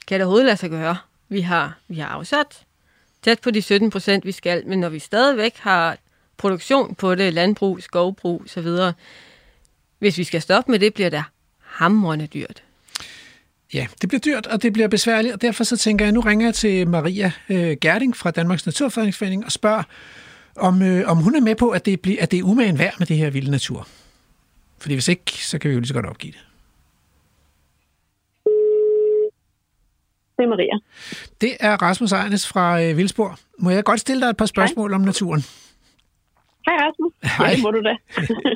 [0.07, 0.97] kan det overhovedet lade sig gøre?
[1.29, 2.65] Vi har, vi har afsat
[3.23, 5.97] tæt på de 17 procent, vi skal, men når vi stadigvæk har
[6.37, 8.67] produktion på det, landbrug, skovbrug osv.,
[9.99, 11.23] hvis vi skal stoppe med det, bliver det
[11.59, 12.63] hamrende dyrt.
[13.73, 16.47] Ja, det bliver dyrt, og det bliver besværligt, og derfor så tænker jeg, nu ringer
[16.47, 19.83] jeg til Maria øh, Gerding fra Danmarks Naturfredningsforening og spørger,
[20.55, 22.93] om, øh, om hun er med på, at det, bliver, at det er umagen værd
[22.99, 23.87] med det her vilde natur.
[24.79, 26.39] Fordi hvis ikke, så kan vi jo lige så godt opgive det.
[30.37, 30.77] Det er Maria.
[31.41, 33.37] Det er Rasmus Ejernes fra øh, Vildsborg.
[33.59, 34.95] Må jeg godt stille dig et par spørgsmål Hej.
[34.95, 35.43] om naturen?
[36.65, 37.13] Hej Rasmus.
[37.37, 37.47] Hej.
[37.47, 37.95] Ja, må du da.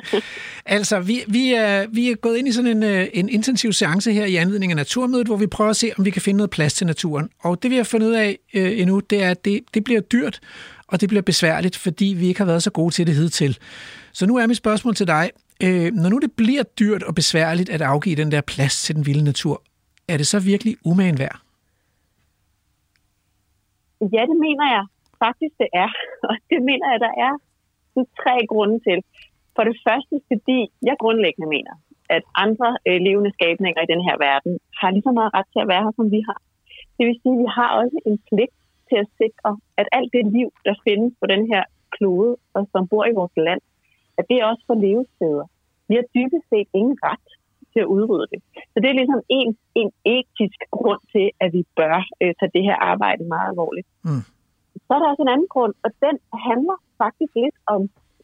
[0.76, 4.12] altså, vi, vi, er, vi er gået ind i sådan en, øh, en intensiv seance
[4.12, 6.50] her i anledning af Naturmødet, hvor vi prøver at se, om vi kan finde noget
[6.50, 7.30] plads til naturen.
[7.40, 10.00] Og det vi har fundet ud af øh, endnu, det er, at det, det bliver
[10.00, 10.40] dyrt,
[10.88, 13.58] og det bliver besværligt, fordi vi ikke har været så gode til det hidtil.
[14.12, 15.30] Så nu er mit spørgsmål til dig.
[15.62, 19.06] Øh, når nu det bliver dyrt og besværligt at afgive den der plads til den
[19.06, 19.62] vilde natur,
[20.08, 21.40] er det så virkelig umagen værd?
[24.00, 24.84] Ja, det mener jeg
[25.24, 25.90] faktisk, det er.
[26.28, 27.32] Og det mener jeg, der er
[28.22, 28.98] tre grunde til.
[29.56, 31.74] For det første, fordi jeg grundlæggende mener,
[32.16, 35.60] at andre øh, levende skabninger i den her verden har lige så meget ret til
[35.62, 36.40] at være her, som vi har.
[36.96, 38.56] Det vil sige, at vi har også en pligt
[38.88, 41.62] til at sikre, at alt det liv, der findes på den her
[41.94, 43.62] klode, og som bor i vores land,
[44.18, 45.46] at det også får levesteder.
[45.88, 47.28] Vi har dybest set ingen ret
[47.72, 48.40] til at udrydde det.
[48.72, 49.50] Så det er ligesom en,
[49.80, 53.88] en etisk grund til, at vi bør øh, tage det her arbejde meget alvorligt.
[54.06, 54.24] Mm.
[54.86, 56.16] Så er der også en anden grund, og den
[56.48, 57.80] handler faktisk lidt om,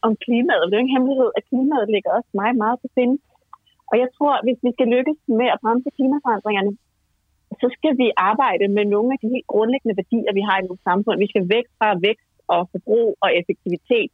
[0.06, 0.64] om klimaet.
[0.66, 3.16] Det er jo en hemmelighed, at klimaet ligger også meget, meget på finde.
[3.90, 6.72] Og jeg tror, at hvis vi skal lykkes med at bremse klimaforandringerne,
[7.60, 10.84] så skal vi arbejde med nogle af de helt grundlæggende værdier, vi har i vores
[10.88, 11.16] samfund.
[11.24, 14.10] Vi skal væk fra vækst og forbrug og effektivitet,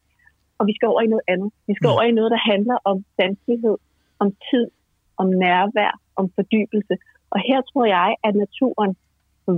[0.58, 1.50] og vi skal over i noget andet.
[1.68, 1.94] Vi skal mm.
[1.94, 3.76] over i noget, der handler om sanselighed,
[4.22, 4.66] om tid,
[5.22, 6.94] om nærvær, om fordybelse.
[7.34, 8.92] Og her tror jeg, at naturen,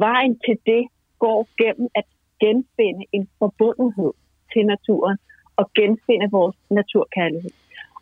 [0.07, 0.83] vejen til det,
[1.25, 2.07] går gennem at
[2.43, 4.13] genfinde en forbundenhed
[4.53, 5.19] til naturen
[5.57, 7.55] og genfinde vores naturkærlighed.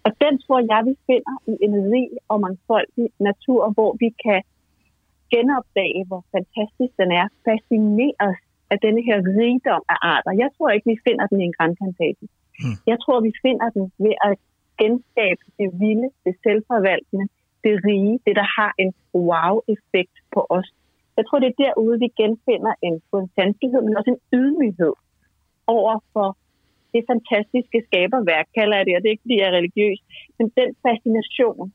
[0.04, 4.40] Og den tror jeg, vi finder i en rig og mangfoldig natur, hvor vi kan
[5.34, 8.38] genopdage, hvor fantastisk den er, fascineres
[8.72, 10.32] af denne her rigdom af arter.
[10.42, 12.26] Jeg tror ikke, vi finder den i en grænplantage.
[12.62, 12.76] Mm.
[12.90, 14.32] Jeg tror, vi finder den ved at
[14.82, 17.26] genskabe det vilde, det selvforvaltende,
[17.64, 20.68] det rige, det der har en wow-effekt på os.
[21.16, 24.94] Jeg tror, det er derude, vi genfinder en, en men også en ydmyghed
[25.66, 26.28] over for
[26.94, 29.98] det fantastiske skaberværk, kalder jeg det, og det er ikke, fordi jeg er religiøs,
[30.38, 31.72] men den fascination,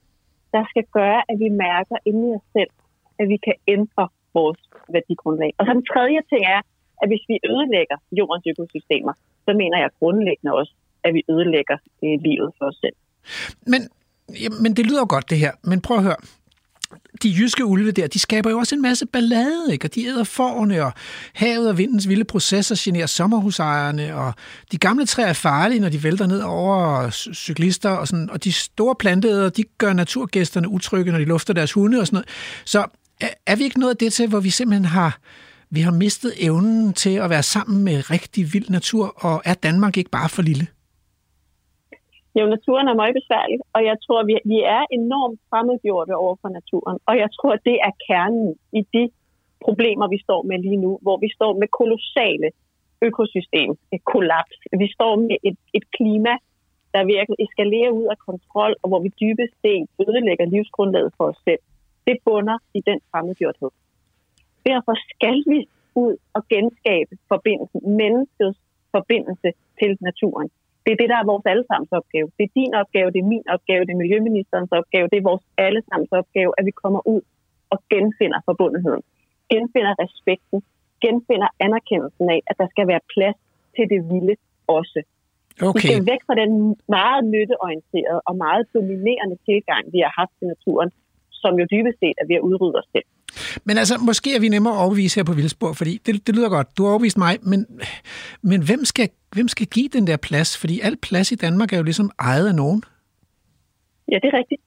[0.55, 2.71] der skal gøre, at vi mærker inde i os selv,
[3.19, 4.61] at vi kan ændre vores
[4.95, 5.51] værdigrundlag.
[5.57, 6.61] Og så den tredje ting er,
[7.01, 9.13] at hvis vi ødelægger jordens økosystemer,
[9.45, 10.73] så mener jeg grundlæggende også,
[11.03, 12.97] at vi ødelægger det livet for os selv.
[13.71, 13.81] Men
[14.59, 15.51] men det lyder jo godt, det her.
[15.63, 16.15] Men prøv at høre.
[17.23, 19.87] De jyske ulve der, de skaber jo også en masse ballade, ikke?
[19.87, 20.93] Og de æder forne, og
[21.33, 24.33] havet og vindens vilde processer generer sommerhusejerne, og
[24.71, 28.51] de gamle træer er farlige, når de vælter ned over cyklister, og, sådan, og de
[28.51, 32.29] store planteæder, de gør naturgæsterne utrygge, når de lufter deres hunde og sådan noget.
[32.65, 32.85] Så
[33.21, 35.19] er, er vi ikke noget af det til, hvor vi simpelthen har,
[35.69, 39.97] vi har mistet evnen til at være sammen med rigtig vild natur, og er Danmark
[39.97, 40.67] ikke bare for lille?
[42.37, 46.49] Jo, naturen er meget besværlig, og jeg tror, vi, vi er enormt fremmedgjorte over for
[46.49, 46.97] naturen.
[47.09, 49.03] Og jeg tror, det er kernen i de
[49.65, 52.49] problemer, vi står med lige nu, hvor vi står med kolossale
[53.07, 54.57] økosystem, et kollaps.
[54.83, 56.33] Vi står med et, et klima,
[56.93, 61.39] der virkelig eskalerer ud af kontrol, og hvor vi dybest set ødelægger livsgrundlaget for os
[61.47, 61.63] selv.
[62.07, 63.71] Det bunder i den fremmedgjorthed.
[64.69, 65.59] Derfor skal vi
[65.95, 68.59] ud og genskabe forbindelsen, menneskets
[68.95, 70.49] forbindelse til naturen.
[70.85, 72.27] Det er det, der er vores allesammens opgave.
[72.37, 75.45] Det er din opgave, det er min opgave, det er miljøministerens opgave, det er vores
[75.67, 77.21] allesammens opgave, at vi kommer ud
[77.73, 79.03] og genfinder forbundetheden.
[79.51, 80.57] Genfinder respekten,
[81.03, 83.37] genfinder anerkendelsen af, at der skal være plads
[83.75, 84.35] til det vilde
[84.67, 85.01] også.
[85.59, 85.79] Vi Okay.
[85.79, 86.51] skal væk fra den
[86.97, 90.89] meget nytteorienterede og meget dominerende tilgang, vi har haft til naturen,
[91.41, 93.07] som jo dybest set er ved at udrydde os selv.
[93.67, 96.49] Men altså, måske er vi nemmere at overbevise her på Vildsborg, fordi det, det lyder
[96.49, 96.77] godt.
[96.77, 97.59] Du har overbevist mig, men,
[98.41, 100.57] men hvem, skal, hvem skal give den der plads?
[100.61, 102.83] Fordi al plads i Danmark er jo ligesom ejet af nogen.
[104.11, 104.61] Ja, det er rigtigt.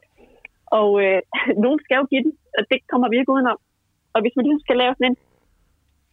[0.67, 1.21] Og øh,
[1.65, 3.59] nogen skal jo give den, og det kommer vi ikke udenom.
[4.15, 5.17] Og hvis man ligesom skal lave sådan en,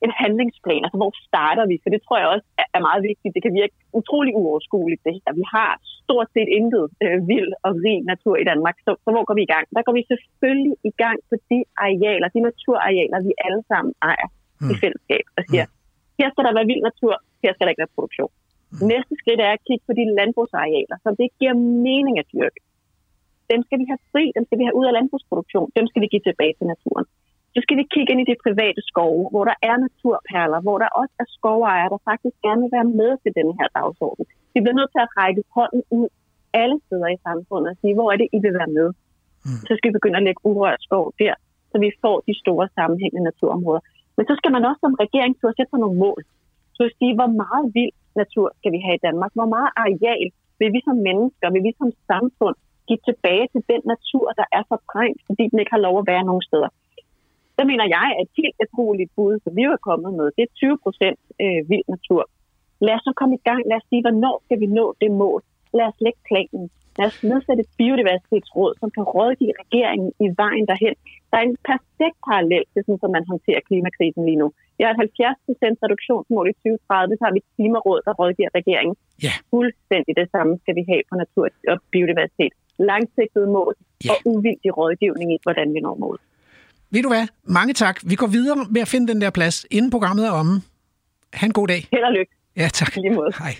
[0.05, 1.75] en handlingsplan, altså hvor starter vi?
[1.83, 3.35] For det tror jeg også er, meget vigtigt.
[3.35, 5.33] Det kan virke utrolig uoverskueligt, det her.
[5.41, 5.71] Vi har
[6.03, 8.75] stort set intet øh, vild og rig natur i Danmark.
[8.85, 9.65] Så, så hvor går vi i gang?
[9.75, 14.27] Der går vi selvfølgelig i gang på de arealer, de naturarealer, vi alle sammen ejer
[14.61, 14.71] mm.
[14.71, 15.65] i fællesskab og siger,
[16.19, 18.31] her skal der være vild natur, her skal der ikke være produktion.
[18.35, 18.79] Mm.
[18.93, 21.55] Næste skridt er at kigge på de landbrugsarealer, som det giver
[21.87, 22.59] mening at dyrke
[23.51, 26.07] dem skal vi have fri, dem skal vi have ud af landbrugsproduktion, dem skal vi
[26.13, 27.05] give tilbage til naturen.
[27.56, 30.89] Så skal vi kigge ind i de private skove, hvor der er naturperler, hvor der
[31.01, 34.26] også er skovejere, der faktisk gerne vil være med til denne her dagsorden.
[34.53, 36.08] Vi bliver nødt til at række hånden ud
[36.62, 38.88] alle steder i samfundet og sige, hvor er det, I vil være med.
[39.68, 41.36] Så skal vi begynde at lægge urørt skov der,
[41.72, 43.84] så vi får de store sammenhængende naturområder.
[44.18, 46.22] Men så skal man også som regering turde sætte sig nogle mål.
[46.76, 49.32] Så at sige, hvor meget vild natur skal vi have i Danmark?
[49.38, 50.28] Hvor meget areal
[50.60, 52.56] vil vi som mennesker, vil vi som samfund
[52.88, 56.24] give tilbage til den natur, der er fortrængt, fordi den ikke har lov at være
[56.30, 56.70] nogen steder.
[57.58, 60.51] Der mener jeg, at et helt utroligt bud, som vi er kommet med, det er
[60.56, 62.22] 20 procent øh, vild natur.
[62.86, 63.62] Lad os så komme i gang.
[63.70, 65.41] Lad os sige, hvornår skal vi nå det mål?
[65.78, 66.66] Lad os lægge planen.
[66.99, 70.95] Lad os nedsætte et biodiversitetsråd, som kan rådgive regeringen i vejen derhen.
[71.30, 74.47] Der er en perfekt parallel til, sådan, som man håndterer klimakrisen lige nu.
[74.78, 78.51] Vi har et 70 procent reduktionsmål i 2030, så har vi et klimaråd, der rådgiver
[78.60, 78.95] regeringen.
[79.26, 79.34] Ja.
[79.53, 82.53] Fuldstændig det samme skal vi have på natur og biodiversitet.
[82.89, 83.74] Langsigtede mål
[84.06, 84.10] Ja.
[84.12, 86.18] og uvildig rådgivning i, hvordan vi når mål.
[86.95, 87.27] Ved du hvad?
[87.43, 87.99] Mange tak.
[88.05, 90.61] Vi går videre med at finde den der plads, inden programmet er omme.
[91.33, 91.87] Ha' en god dag.
[91.91, 92.31] Held og lykke.
[92.57, 92.95] Ja, tak.
[92.95, 93.31] Lige måde.
[93.39, 93.55] Hej.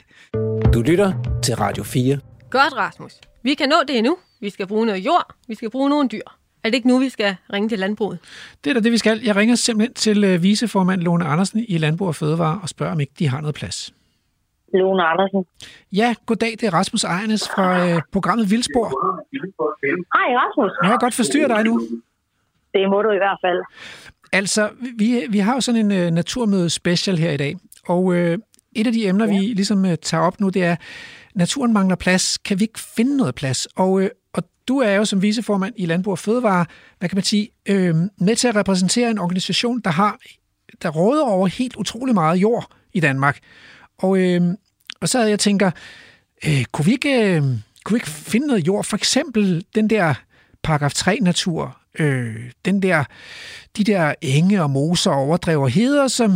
[0.74, 1.14] Du lytter
[1.44, 2.20] til Radio 4.
[2.50, 3.14] Godt, Rasmus.
[3.44, 4.18] Vi kan nå det endnu.
[4.42, 5.36] Vi skal bruge noget jord.
[5.48, 6.28] Vi skal bruge nogle dyr.
[6.64, 8.20] Er det ikke nu, vi skal ringe til landbruget?
[8.64, 9.22] Det er da det, vi skal.
[9.24, 13.00] Jeg ringer simpelthen til øh, viceformand Lone Andersen i Landbrug og Fødevare og spørger, om
[13.00, 13.94] ikke de har noget plads.
[14.74, 15.46] Lone Andersen.
[15.92, 16.52] Ja, goddag.
[16.52, 18.88] Det er Rasmus Ejernes fra øh, programmet Vildspor.
[20.18, 20.72] Hej Rasmus.
[20.84, 21.82] Må jeg godt forstyrre dig nu?
[22.76, 23.60] Det må du i hvert fald.
[24.32, 27.56] Altså, vi, vi har jo sådan en øh, naturmøde special her i dag,
[27.88, 28.38] og øh,
[28.76, 29.32] et af de emner, ja.
[29.32, 30.76] vi ligesom øh, tager op nu, det er,
[31.36, 32.38] naturen mangler plads.
[32.38, 33.68] Kan vi ikke finde noget plads?
[33.76, 36.66] Og, øh, og du er jo som viceformand i Landbrug og Fødevare,
[37.00, 40.18] hvad kan man sige, øh, med til at repræsentere en organisation, der har
[40.82, 43.40] der råder over helt utrolig meget jord i Danmark.
[43.98, 44.42] Og, øh,
[45.02, 45.72] og så havde jeg tænker,
[46.48, 47.42] øh, kunne, vi ikke, øh,
[47.84, 48.84] kunne vi ikke finde noget jord?
[48.84, 50.14] For eksempel den der
[50.64, 53.04] paragraf 3-natur, øh, den der,
[53.78, 56.30] de der enge og moser og overdrev og heder, som,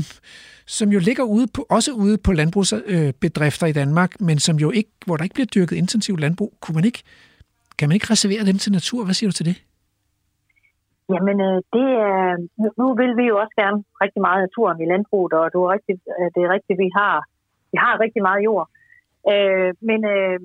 [0.68, 4.91] som jo ligger ude på, også ude på landbrugsbedrifter i Danmark, men som jo ikke,
[5.05, 6.53] hvor der ikke bliver dyrket intensivt landbrug.
[6.62, 7.03] Kunne man ikke,
[7.78, 9.03] kan man ikke reservere dem til natur?
[9.05, 9.57] Hvad siger du til det?
[11.14, 12.18] Jamen, øh, det er,
[12.80, 16.01] nu- vil vi jo også gerne rigtig meget naturen i landbruget, og det er rigtigt,
[16.16, 17.16] øh, det er rigtigt, vi har,
[17.72, 18.68] vi har rigtig meget jord.
[19.32, 20.39] Øh, men øh,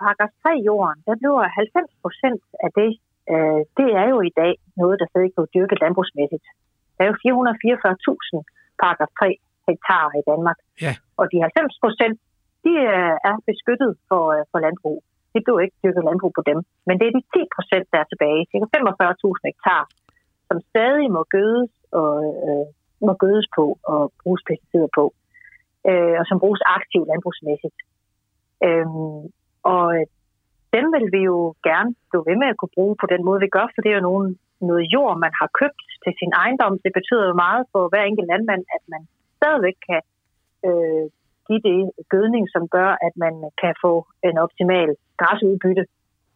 [0.00, 2.90] paragraf 3-jorden, der bliver 90 procent af det,
[3.32, 6.46] øh, det er jo i dag noget, der stadig kan dyrket landbrugsmæssigt.
[6.96, 8.36] Der er jo 444.000
[8.82, 9.36] paragraf 3
[9.68, 10.58] hektar i Danmark.
[10.84, 10.92] Ja.
[11.20, 12.16] Og de 90 procent,
[12.64, 14.98] de øh, er beskyttet for, øh, for landbrug.
[15.34, 16.58] Det bliver ikke dyrket landbrug på dem.
[16.86, 18.40] Men det er de 10 procent, der er tilbage.
[18.50, 19.82] Cirka 45.000 hektar,
[20.48, 21.70] som stadig må gødes,
[22.00, 22.14] og,
[22.46, 22.66] øh,
[23.06, 25.04] må gødes på og bruges pesticider på.
[25.90, 27.78] Øh, og som bruges aktivt landbrugsmæssigt.
[28.66, 29.22] Øhm,
[29.74, 29.86] og
[30.74, 31.38] den dem vil vi jo
[31.68, 33.98] gerne blive ved med at kunne bruge på den måde, vi gør, for det er
[34.00, 34.28] jo nogen,
[34.70, 36.74] noget jord, man har købt til sin ejendom.
[36.84, 39.02] Det betyder jo meget for hver enkelt landmand, at man
[39.38, 40.02] stadigvæk kan
[40.68, 41.04] øh,
[41.46, 41.78] give det
[42.14, 43.92] gødning, som gør, at man kan få
[44.28, 44.90] en optimal
[45.20, 45.84] græsudbytte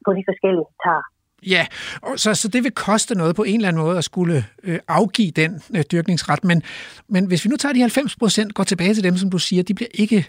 [0.05, 1.03] på de forskellige hektar.
[1.47, 1.67] Ja,
[2.03, 4.79] og så, så det vil koste noget på en eller anden måde at skulle øh,
[4.89, 6.45] afgive den øh, dyrkningsret.
[6.45, 6.63] Men,
[7.09, 9.63] men hvis vi nu tager de 90 procent, går tilbage til dem, som du siger,
[9.63, 10.27] de bliver ikke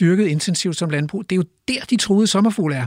[0.00, 1.30] dyrket intensivt som landbrug.
[1.30, 2.86] Det er jo der, de troede sommerfugle er.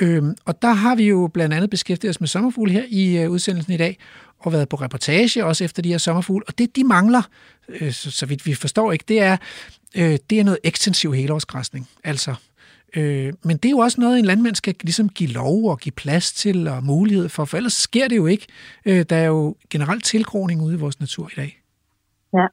[0.00, 3.30] Øhm, og der har vi jo blandt andet beskæftiget os med sommerfugle her i øh,
[3.30, 3.98] udsendelsen i dag,
[4.38, 6.44] og været på reportage også efter de her sommerfugle.
[6.48, 7.22] Og det, de mangler,
[7.68, 9.36] øh, så, så vidt vi forstår ikke, det er,
[9.96, 11.88] øh, det er noget ekstensiv helårsgræsning.
[12.04, 12.34] Altså
[12.98, 15.96] Øh, men det er jo også noget, en landmand skal ligesom give lov og give
[16.02, 18.46] plads til og mulighed for, for ellers sker det jo ikke.
[18.88, 21.50] Øh, der er jo generelt tilgroning ude i vores natur i dag.
[22.38, 22.46] Ja.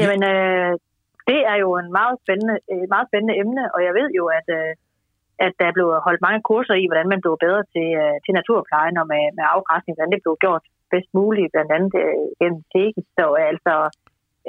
[0.00, 0.72] Jamen, øh,
[1.30, 4.46] det er jo en meget spændende, et meget spændende emne, og jeg ved jo, at,
[4.58, 4.72] øh,
[5.46, 8.32] at der er blevet holdt mange kurser i, hvordan man bliver bedre til, øh, til
[8.38, 12.60] naturplejen og med, med afgræsning, hvordan det bliver gjort bedst muligt, blandt andet øh, gennem
[12.72, 13.04] tækken.
[13.16, 13.74] Så altså,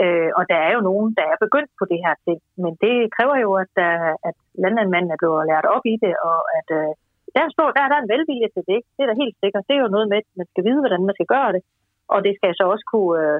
[0.01, 2.95] Øh, og der er jo nogen, der er begyndt på det her ting, men det
[3.15, 3.91] kræver jo, at, der,
[4.27, 6.91] at landmanden er blevet lært op i det, og at øh,
[7.35, 8.79] der, står, der, der er en velvilje til det.
[8.95, 9.67] Det er da helt sikkert.
[9.67, 11.61] Det er jo noget med, at man skal vide, hvordan man skal gøre det,
[12.13, 13.37] og det skal så også kunne øh,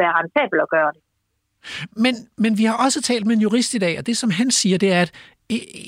[0.00, 1.02] være rentabelt at gøre det.
[2.04, 4.50] Men, men vi har også talt med en jurist i dag, og det som han
[4.50, 5.12] siger, det er, at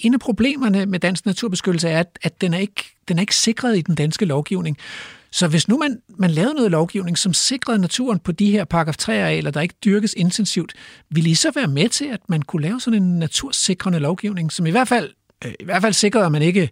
[0.05, 3.35] en af problemerne med dansk naturbeskyttelse er, at, at den, er ikke, den er ikke
[3.35, 4.77] sikret i den danske lovgivning.
[5.31, 8.95] Så hvis nu man, man lavede noget lovgivning, som sikrede naturen på de her paragraf
[9.03, 10.73] 3-arealer, der ikke dyrkes intensivt,
[11.11, 14.67] ville I så være med til, at man kunne lave sådan en natursikrende lovgivning, som
[14.67, 15.11] i hvert fald,
[15.45, 16.71] øh, i hvert fald sikrede, at man ikke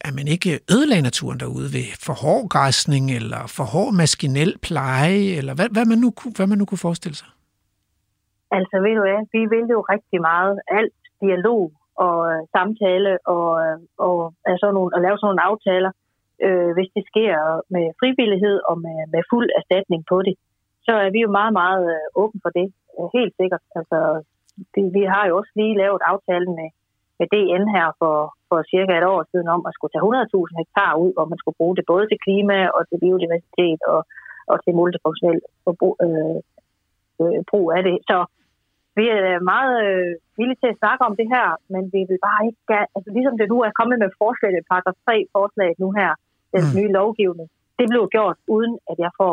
[0.00, 5.22] at man ikke ødelagde naturen derude ved for hård græsning, eller for hård maskinel pleje,
[5.38, 7.30] eller hvad, hvad, man nu, hvad man nu kunne forestille sig?
[8.58, 11.62] Altså ved du hvad, vi vil jo rigtig meget alt dialog
[12.04, 14.16] og øh, samtale og, og, og,
[14.50, 15.90] altså nogle, at lave sådan nogle aftaler,
[16.44, 17.36] øh, hvis det sker
[17.74, 20.34] med frivillighed og med, med fuld erstatning på det,
[20.86, 22.66] så er vi jo meget, meget øh, åbne åben for det.
[22.96, 23.64] Øh, helt sikkert.
[23.78, 23.98] Altså,
[24.74, 26.68] vi, vi har jo også lige lavet aftalen med,
[27.18, 28.16] med DN her for,
[28.48, 31.58] for cirka et år siden om at skulle tage 100.000 hektar ud, hvor man skulle
[31.60, 34.00] bruge det både til klima og til biodiversitet og,
[34.50, 36.38] og til multifunktionel forbrug, øh,
[37.22, 37.96] øh, brug af det.
[38.10, 38.18] Så
[38.98, 42.42] vi er meget øh, villige til at snakke om det her, men vi vil bare
[42.48, 42.60] ikke,
[42.96, 46.12] altså ligesom det nu er kommet med forslaget, paragraf 3 forslaget nu her,
[46.56, 46.74] den mm.
[46.76, 47.48] nye lovgivning,
[47.78, 49.32] det blev gjort uden, at jeg får,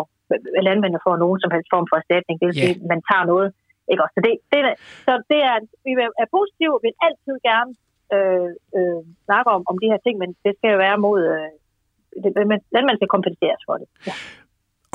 [0.68, 2.36] landmændene får nogen som helst form for erstatning.
[2.40, 2.90] Det vil sige, yeah.
[2.92, 3.50] man tager noget.
[3.92, 4.16] Ikke også?
[4.18, 4.60] Så, det, det,
[5.08, 5.58] så det er,
[5.88, 5.92] vi
[6.24, 7.72] er positive, vil altid gerne
[8.16, 11.52] øh, øh, snakke om, om de her ting, men det skal jo være mod, øh,
[12.24, 12.30] det,
[12.76, 13.88] landmændene skal kompenseres for det.
[14.10, 14.16] Ja.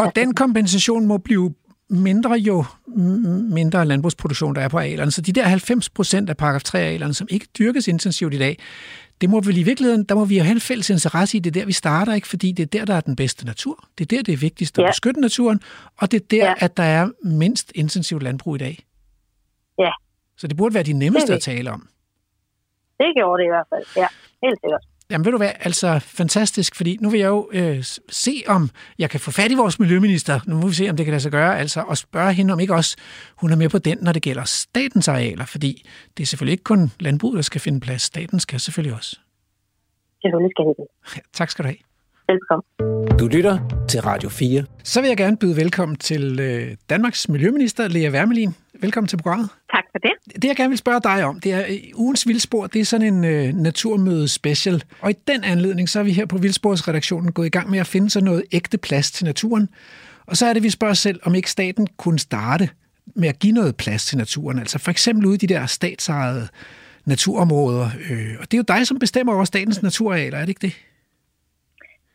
[0.02, 1.46] Og den kompensation må blive
[1.90, 2.64] mindre jo
[3.58, 5.10] mindre landbrugsproduktion, der er på arealerne.
[5.10, 8.58] Så de der 90 procent af paragraf 3 arealerne, som ikke dyrkes intensivt i dag,
[9.20, 11.54] det må vel i virkeligheden, der må vi jo have en fælles interesse i, det
[11.54, 12.28] der, vi starter, ikke?
[12.28, 13.88] fordi det er der, der er den bedste natur.
[13.98, 14.88] Det er der, det er vigtigst at ja.
[14.88, 15.60] beskytte naturen,
[16.00, 16.54] og det er der, ja.
[16.58, 18.84] at der er mindst intensivt landbrug i dag.
[19.78, 19.90] Ja.
[20.36, 21.88] Så det burde være de nemmeste at tale om.
[22.98, 24.08] Det gjorde det i hvert fald, ja.
[24.42, 24.84] Helt sikkert.
[25.10, 29.10] Jamen ved du hvad, altså fantastisk, fordi nu vil jeg jo øh, se, om jeg
[29.10, 31.32] kan få fat i vores miljøminister, nu må vi se, om det kan lade sig
[31.32, 32.96] gøre, altså og spørge hende, om ikke også
[33.36, 36.64] hun er med på den, når det gælder statens arealer, fordi det er selvfølgelig ikke
[36.64, 39.18] kun landbruget, der skal finde plads, staten skal selvfølgelig også.
[40.22, 40.86] Selvfølgelig skal det.
[41.16, 41.78] Ja, tak skal du have.
[42.28, 42.64] Velkommen.
[43.18, 44.64] Du lytter til Radio 4.
[44.84, 48.54] Så vil jeg gerne byde velkommen til øh, Danmarks Miljøminister, Lea Wermelin.
[48.80, 49.48] Velkommen til programmet.
[49.74, 50.42] Tak for det.
[50.42, 52.66] Det, jeg gerne vil spørge dig om, det er øh, ugens Vildspor.
[52.66, 54.84] Det er sådan en øh, naturmøde special.
[55.00, 57.86] Og i den anledning, så er vi her på Vildsporsredaktionen gået i gang med at
[57.86, 59.68] finde sådan noget ægte plads til naturen.
[60.26, 62.68] Og så er det, vi spørger os selv, om ikke staten kunne starte
[63.14, 64.58] med at give noget plads til naturen.
[64.58, 66.48] Altså for eksempel ude i de der statsejede
[67.04, 67.90] naturområder.
[68.10, 70.72] Øh, og det er jo dig, som bestemmer over statens naturarealer, er det ikke det?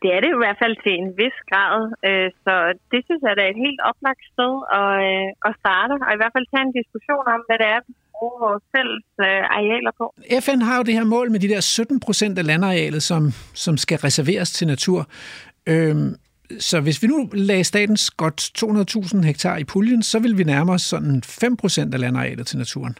[0.04, 1.78] Det er det i hvert fald til en vis grad,
[2.08, 2.54] øh, så
[2.92, 6.34] det synes jeg er et helt oplagt sted at, øh, at starte, og i hvert
[6.36, 10.06] fald tage en diskussion om, hvad det er, vi bruger vores fælles øh, arealer på.
[10.46, 13.22] FN har jo det her mål med de der 17 procent af landarealet, som,
[13.66, 15.00] som skal reserveres til natur.
[15.72, 16.10] Øhm,
[16.60, 20.72] så hvis vi nu lagde statens godt 200.000 hektar i puljen, så vil vi nærme
[20.72, 22.96] os sådan 5 procent af landarealet til naturen.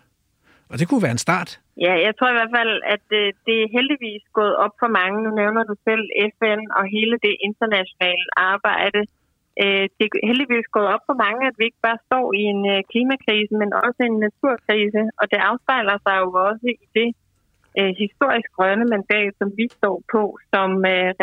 [0.74, 1.50] Og det kunne være en start.
[1.86, 5.18] Ja, jeg tror i hvert fald, at det, det er heldigvis gået op for mange.
[5.26, 6.06] Nu nævner du selv
[6.38, 9.02] FN og hele det internationale arbejde.
[9.64, 12.62] Øh, det er heldigvis gået op for mange, at vi ikke bare står i en
[12.74, 15.02] øh, klimakrise, men også en naturkrise.
[15.20, 17.10] Og det afspejler sig jo også i det
[17.80, 20.70] øh, historisk grønne mandat, som vi står på som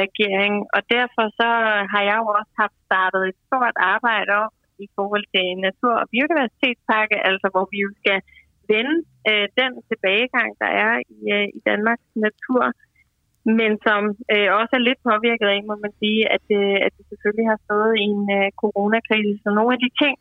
[0.03, 0.55] regering.
[0.77, 1.49] Og derfor så
[1.93, 6.09] har jeg jo også haft startet et stort arbejde op i forhold til natur- og
[6.13, 8.19] biodiversitetspakke, altså hvor vi jo skal
[8.73, 8.97] vende
[9.31, 12.63] øh, den tilbagegang, der er i, øh, i Danmarks natur,
[13.59, 14.03] men som
[14.35, 17.59] øh, også er lidt påvirket af, må man sige, at, øh, at det selvfølgelig har
[17.67, 19.35] stået i en øh, coronakrise.
[19.45, 20.15] Så nogle af de ting,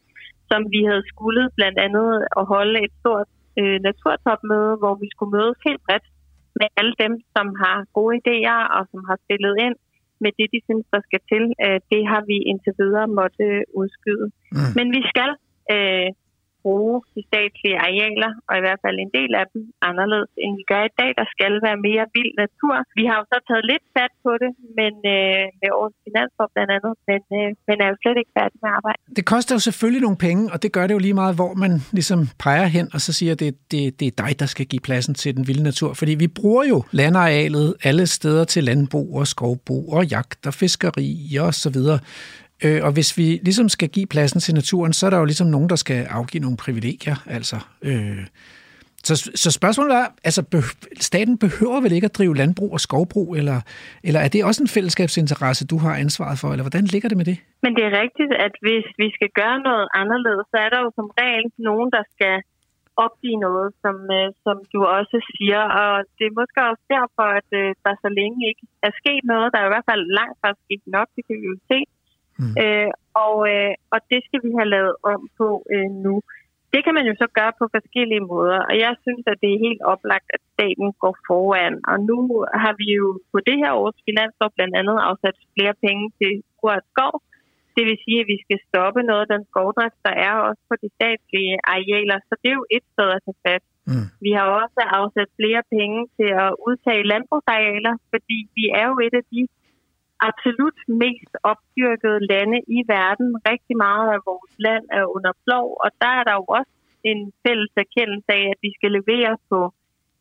[0.52, 3.30] som vi havde skuldet blandt andet at holde et stort
[3.60, 6.08] øh, naturtopmøde, hvor vi skulle mødes helt bredt
[6.60, 9.76] med alle dem, som har gode idéer og som har spillet ind
[10.24, 11.44] med det, de synes, der skal til.
[11.66, 13.46] Øh, det har vi indtil videre måtte
[13.82, 14.28] udskyde.
[14.56, 14.70] Mm.
[14.78, 15.32] Men vi skal
[15.74, 16.10] øh,
[16.64, 20.64] bruge de statslige arealer, og i hvert fald en del af dem anderledes, end vi
[20.72, 21.10] gør i dag.
[21.22, 22.76] Der skal være mere vild natur.
[23.00, 26.72] Vi har jo så taget lidt fat på det, men øh, med årets finanslov blandt
[26.78, 29.00] andet, men, øh, men er jo slet ikke færdig med arbejde.
[29.20, 31.74] Det koster jo selvfølgelig nogle penge, og det gør det jo lige meget, hvor man
[31.98, 34.86] ligesom peger hen, og så siger, at det, det, det er dig, der skal give
[34.88, 35.92] pladsen til den vilde natur.
[36.00, 41.38] Fordi vi bruger jo landarealet alle steder til landbrug og skovbrug og jagt og fiskeri
[41.46, 42.00] og så videre.
[42.66, 45.48] Øh, og hvis vi ligesom skal give pladsen til naturen, så er der jo ligesom
[45.48, 47.16] nogen, der skal afgive nogle privilegier.
[47.38, 48.26] Altså, øh,
[49.10, 50.76] Så, så spørgsmålet er, altså be-
[51.10, 53.60] staten behøver vel ikke at drive landbrug og skovbrug, eller,
[54.08, 57.28] eller er det også en fællesskabsinteresse, du har ansvaret for, eller hvordan ligger det med
[57.32, 57.38] det?
[57.64, 60.90] Men det er rigtigt, at hvis vi skal gøre noget anderledes, så er der jo
[60.98, 62.36] som regel nogen, der skal
[63.06, 65.62] opgive noget, som, øh, som du også siger.
[65.82, 69.48] Og det er måske også derfor, at øh, der så længe ikke er sket noget.
[69.52, 71.80] Der er i hvert fald langt fra sket nok, det kan vi jo se.
[72.40, 72.54] Mm.
[72.64, 72.92] Øh,
[73.26, 76.16] og, øh, og det skal vi have lavet om på øh, nu.
[76.74, 79.66] Det kan man jo så gøre på forskellige måder, og jeg synes, at det er
[79.68, 81.76] helt oplagt, at staten går foran.
[81.92, 82.18] Og nu
[82.64, 86.32] har vi jo på det her års finanslov blandt andet afsat flere penge til
[86.62, 87.14] urørt skov.
[87.76, 90.76] Det vil sige, at vi skal stoppe noget af den skovdrift, der er også på
[90.84, 92.18] de statslige arealer.
[92.28, 93.64] Så det er jo et sted at tage fat.
[93.90, 94.08] Mm.
[94.26, 99.16] Vi har også afsat flere penge til at udtage landbrugsarealer, fordi vi er jo et
[99.22, 99.42] af de
[100.30, 103.30] absolut mest opdyrkede lande i verden.
[103.52, 106.74] Rigtig meget af vores land er under plov, og der er der jo også
[107.12, 109.60] en fælles erkendelse af, at vi skal levere på,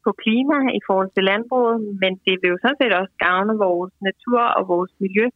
[0.05, 3.95] på klima i forhold til landbruget, men det vil jo sådan set også gavne vores
[4.09, 5.27] natur og vores miljø,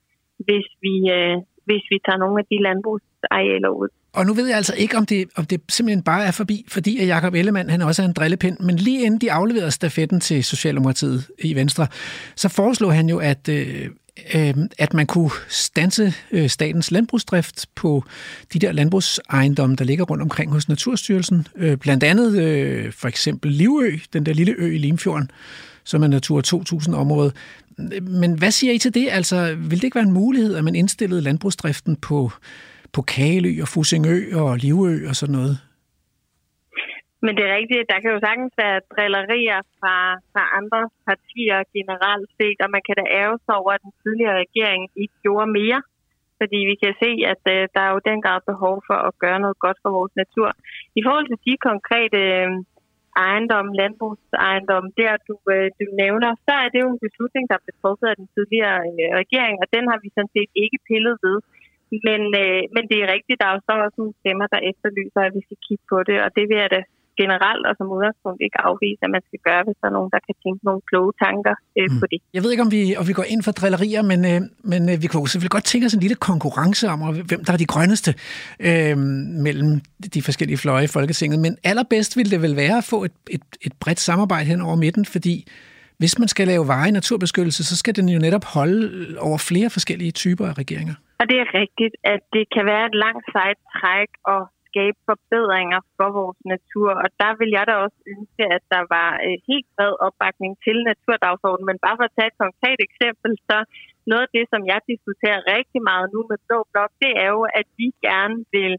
[0.46, 1.36] hvis vi, øh,
[1.68, 3.88] hvis vi tager nogle af de landbrugsarealer ud.
[4.18, 6.92] Og nu ved jeg altså ikke, om det, om det simpelthen bare er forbi, fordi
[7.00, 10.44] at Jacob Ellemann han også er en drillepind, men lige inden de afleverede stafetten til
[10.44, 11.86] Socialdemokratiet i Venstre,
[12.36, 13.90] så foreslog han jo, at, øh,
[14.34, 18.04] øh, at man kunne stanse øh, statens landbrugsdrift på
[18.52, 21.46] de der landbrugsejendomme, der ligger rundt omkring hos Naturstyrelsen.
[21.56, 25.30] Øh, blandt andet øh, for eksempel Livø, den der lille ø i Limfjorden,
[25.84, 27.32] som er Natur 2000-område.
[28.02, 29.08] Men hvad siger I til det?
[29.10, 32.32] Altså, vil det ikke være en mulighed, at man indstillede landbrugsdriften på,
[32.92, 35.58] på Kagelø og Fusingø og Livø og sådan noget?
[37.24, 39.96] Men det er rigtigt, der kan jo sagtens være drillerier fra,
[40.32, 44.40] fra andre partier generelt set, og man kan da ære sig over, at den tidligere
[44.44, 45.80] regering ikke gjorde mere.
[46.40, 49.42] Fordi vi kan se, at øh, der er jo den grad behov for at gøre
[49.44, 50.48] noget godt for vores natur.
[50.98, 52.50] I forhold til de konkrete øh,
[53.26, 57.74] ejendom, landbrugsejendom, der du, øh, du nævner, så er det jo en beslutning, der blev
[57.82, 61.38] truffet af den tidligere øh, regering, og den har vi sådan set ikke pillet ved.
[62.08, 65.20] Men, øh, men det er rigtigt, der er jo så også nogle stemmer, der efterlyser,
[65.24, 66.80] at vi skal kigge på det, og det vil jeg da
[67.20, 70.20] generelt og som udgangspunkt ikke afvise, at man skal gøre, hvis der er nogen, der
[70.26, 71.98] kan tænke nogle kloge tanker øh, mm.
[72.00, 72.18] på det.
[72.36, 74.40] Jeg ved ikke, om vi, om vi går ind for drillerier, men, øh,
[74.72, 76.98] men øh, vi kunne selvfølgelig godt tænke os en lille konkurrence om,
[77.30, 78.10] hvem der er de grønneste
[78.68, 78.96] øh,
[79.46, 79.70] mellem
[80.14, 81.38] de forskellige fløje i Folketinget.
[81.46, 84.76] Men allerbedst ville det vel være at få et, et, et bredt samarbejde hen over
[84.84, 85.36] midten, fordi
[86.02, 88.80] hvis man skal lave veje naturbeskyttelse, så skal den jo netop holde
[89.28, 90.94] over flere forskellige typer af regeringer.
[91.20, 94.40] Og det er rigtigt, at det kan være et langt sejt træk og
[94.72, 96.90] skabe forbedringer for vores natur.
[97.04, 100.76] Og der vil jeg da også ønske, at der var øh, helt bred opbakning til
[100.90, 101.68] naturdagsordenen.
[101.70, 103.58] Men bare for at tage et konkret eksempel, så
[104.10, 107.42] noget af det, som jeg diskuterer rigtig meget nu med Blå Blok, det er jo,
[107.60, 108.72] at vi gerne vil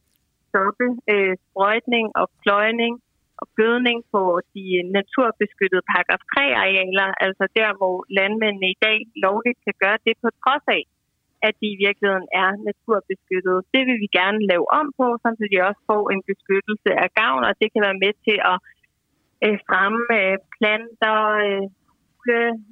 [0.50, 2.94] stoppe øh, sprøjtning og pløjning
[3.42, 4.22] og gødning på
[4.54, 10.16] de øh, naturbeskyttede paragraf 3-arealer, altså der, hvor landmændene i dag lovligt kan gøre det
[10.24, 10.84] på trods af,
[11.48, 13.58] at de i virkeligheden er naturbeskyttet.
[13.74, 17.44] Det vil vi gerne lave om på, så de også får en beskyttelse af gavn,
[17.50, 18.58] og det kan være med til at
[19.46, 21.66] øh, fremme øh, planter, øh,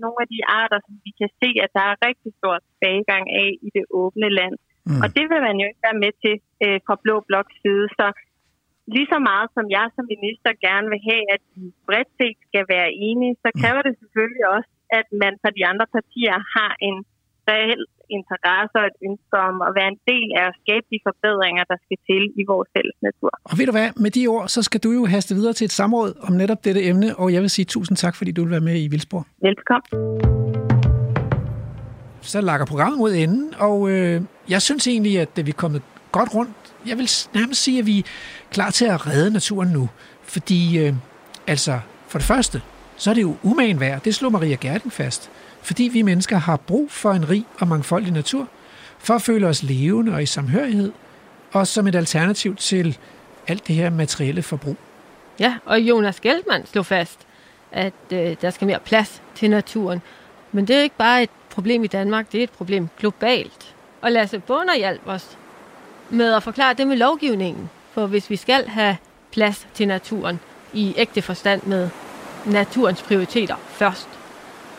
[0.04, 3.50] nogle af de arter, som vi kan se, at der er rigtig stor tilbagegang af
[3.68, 4.56] i det åbne land.
[4.88, 5.02] Mm.
[5.04, 7.86] Og det vil man jo ikke være med til øh, fra Blå Bloks side.
[8.00, 8.08] Så
[8.96, 12.66] lige så meget som jeg som minister gerne vil have, at vi bredt set skal
[12.74, 16.98] være enige, så kræver det selvfølgelig også, at man fra de andre partier har en
[17.50, 17.82] reel
[18.18, 21.78] interesse og et ønske om at være en del af at skabe de forbedringer, der
[21.86, 23.32] skal til i vores fælles natur.
[23.50, 25.76] Og ved du hvad, med de ord, så skal du jo haste videre til et
[25.80, 28.68] samråd om netop dette emne, og jeg vil sige tusind tak, fordi du vil være
[28.70, 29.26] med i Vildsborg.
[29.48, 29.90] Velkommen.
[32.22, 35.82] Så lakker programmet mod enden, og øh, jeg synes egentlig, at vi er kommet
[36.12, 36.52] godt rundt.
[36.90, 38.04] Jeg vil nærmest sige, at vi er
[38.52, 39.90] klar til at redde naturen nu,
[40.24, 40.94] fordi øh,
[41.48, 42.62] altså, for det første,
[43.02, 44.02] så er det jo umagen værd.
[44.02, 45.32] Det slog Maria Gerding fast
[45.62, 48.48] fordi vi mennesker har brug for en rig og mangfoldig natur,
[49.00, 50.92] for at føle os levende og i samhørighed,
[51.52, 52.98] og som et alternativ til
[53.48, 54.78] alt det her materielle forbrug.
[55.40, 57.20] Ja, og Jonas Geltmann slog fast,
[57.72, 60.02] at øh, der skal mere plads til naturen.
[60.52, 63.76] Men det er ikke bare et problem i Danmark, det er et problem globalt.
[64.02, 65.38] Og Lasse Bunder hjalp os
[66.10, 67.70] med at forklare det med lovgivningen.
[67.92, 68.98] For hvis vi skal have
[69.32, 70.40] plads til naturen
[70.74, 71.90] i ægte forstand med
[72.46, 74.10] naturens prioriteter først,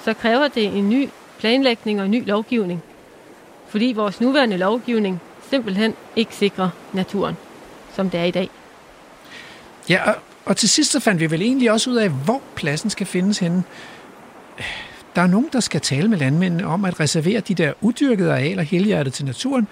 [0.05, 1.09] så kræver det en ny
[1.39, 2.83] planlægning og en ny lovgivning.
[3.69, 7.37] Fordi vores nuværende lovgivning simpelthen ikke sikrer naturen,
[7.95, 8.51] som det er i dag.
[9.89, 12.91] Ja, og, og til sidst så fandt vi vel egentlig også ud af, hvor pladsen
[12.91, 13.65] skal findes henne.
[15.17, 18.63] Der er nogen, der skal tale med landmændene om at reservere de der udyrkede arealer
[18.63, 19.69] helhjertet til naturen,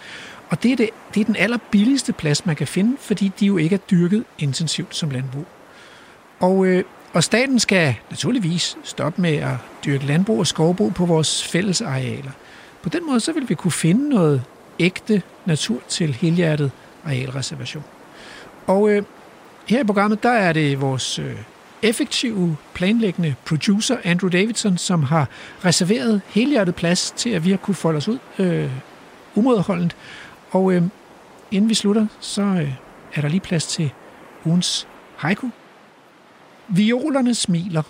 [0.48, 3.56] og det er, det, det er den allerbilligste plads, man kan finde, fordi de jo
[3.56, 5.46] ikke er dyrket intensivt som landbrug.
[6.40, 9.54] Og øh, og staten skal naturligvis stoppe med at
[9.84, 12.30] dyrke landbrug og skovbrug på vores fælles arealer.
[12.82, 14.42] På den måde så vil vi kunne finde noget
[14.78, 16.70] ægte natur til helhjertet
[17.04, 17.84] arealreservation.
[18.66, 19.02] Og øh,
[19.66, 21.36] her i programmet, der er det vores øh,
[21.82, 25.28] effektive, planlæggende producer, Andrew Davidson, som har
[25.64, 28.70] reserveret helhjertet plads til, at vi har kunne folde os ud øh,
[29.34, 29.96] umådeholdent.
[30.50, 30.82] Og øh,
[31.50, 32.72] inden vi slutter, så øh,
[33.14, 33.90] er der lige plads til
[34.44, 35.48] ugens haiku.
[36.72, 37.82] Violerne smiler.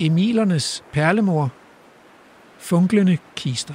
[0.00, 1.50] Emilernes perlemor.
[2.58, 3.74] Funklende kister.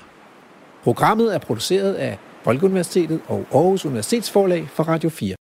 [0.84, 5.36] Programmet er produceret af Folkeuniversitetet og Aarhus Universitetsforlag for Radio 4.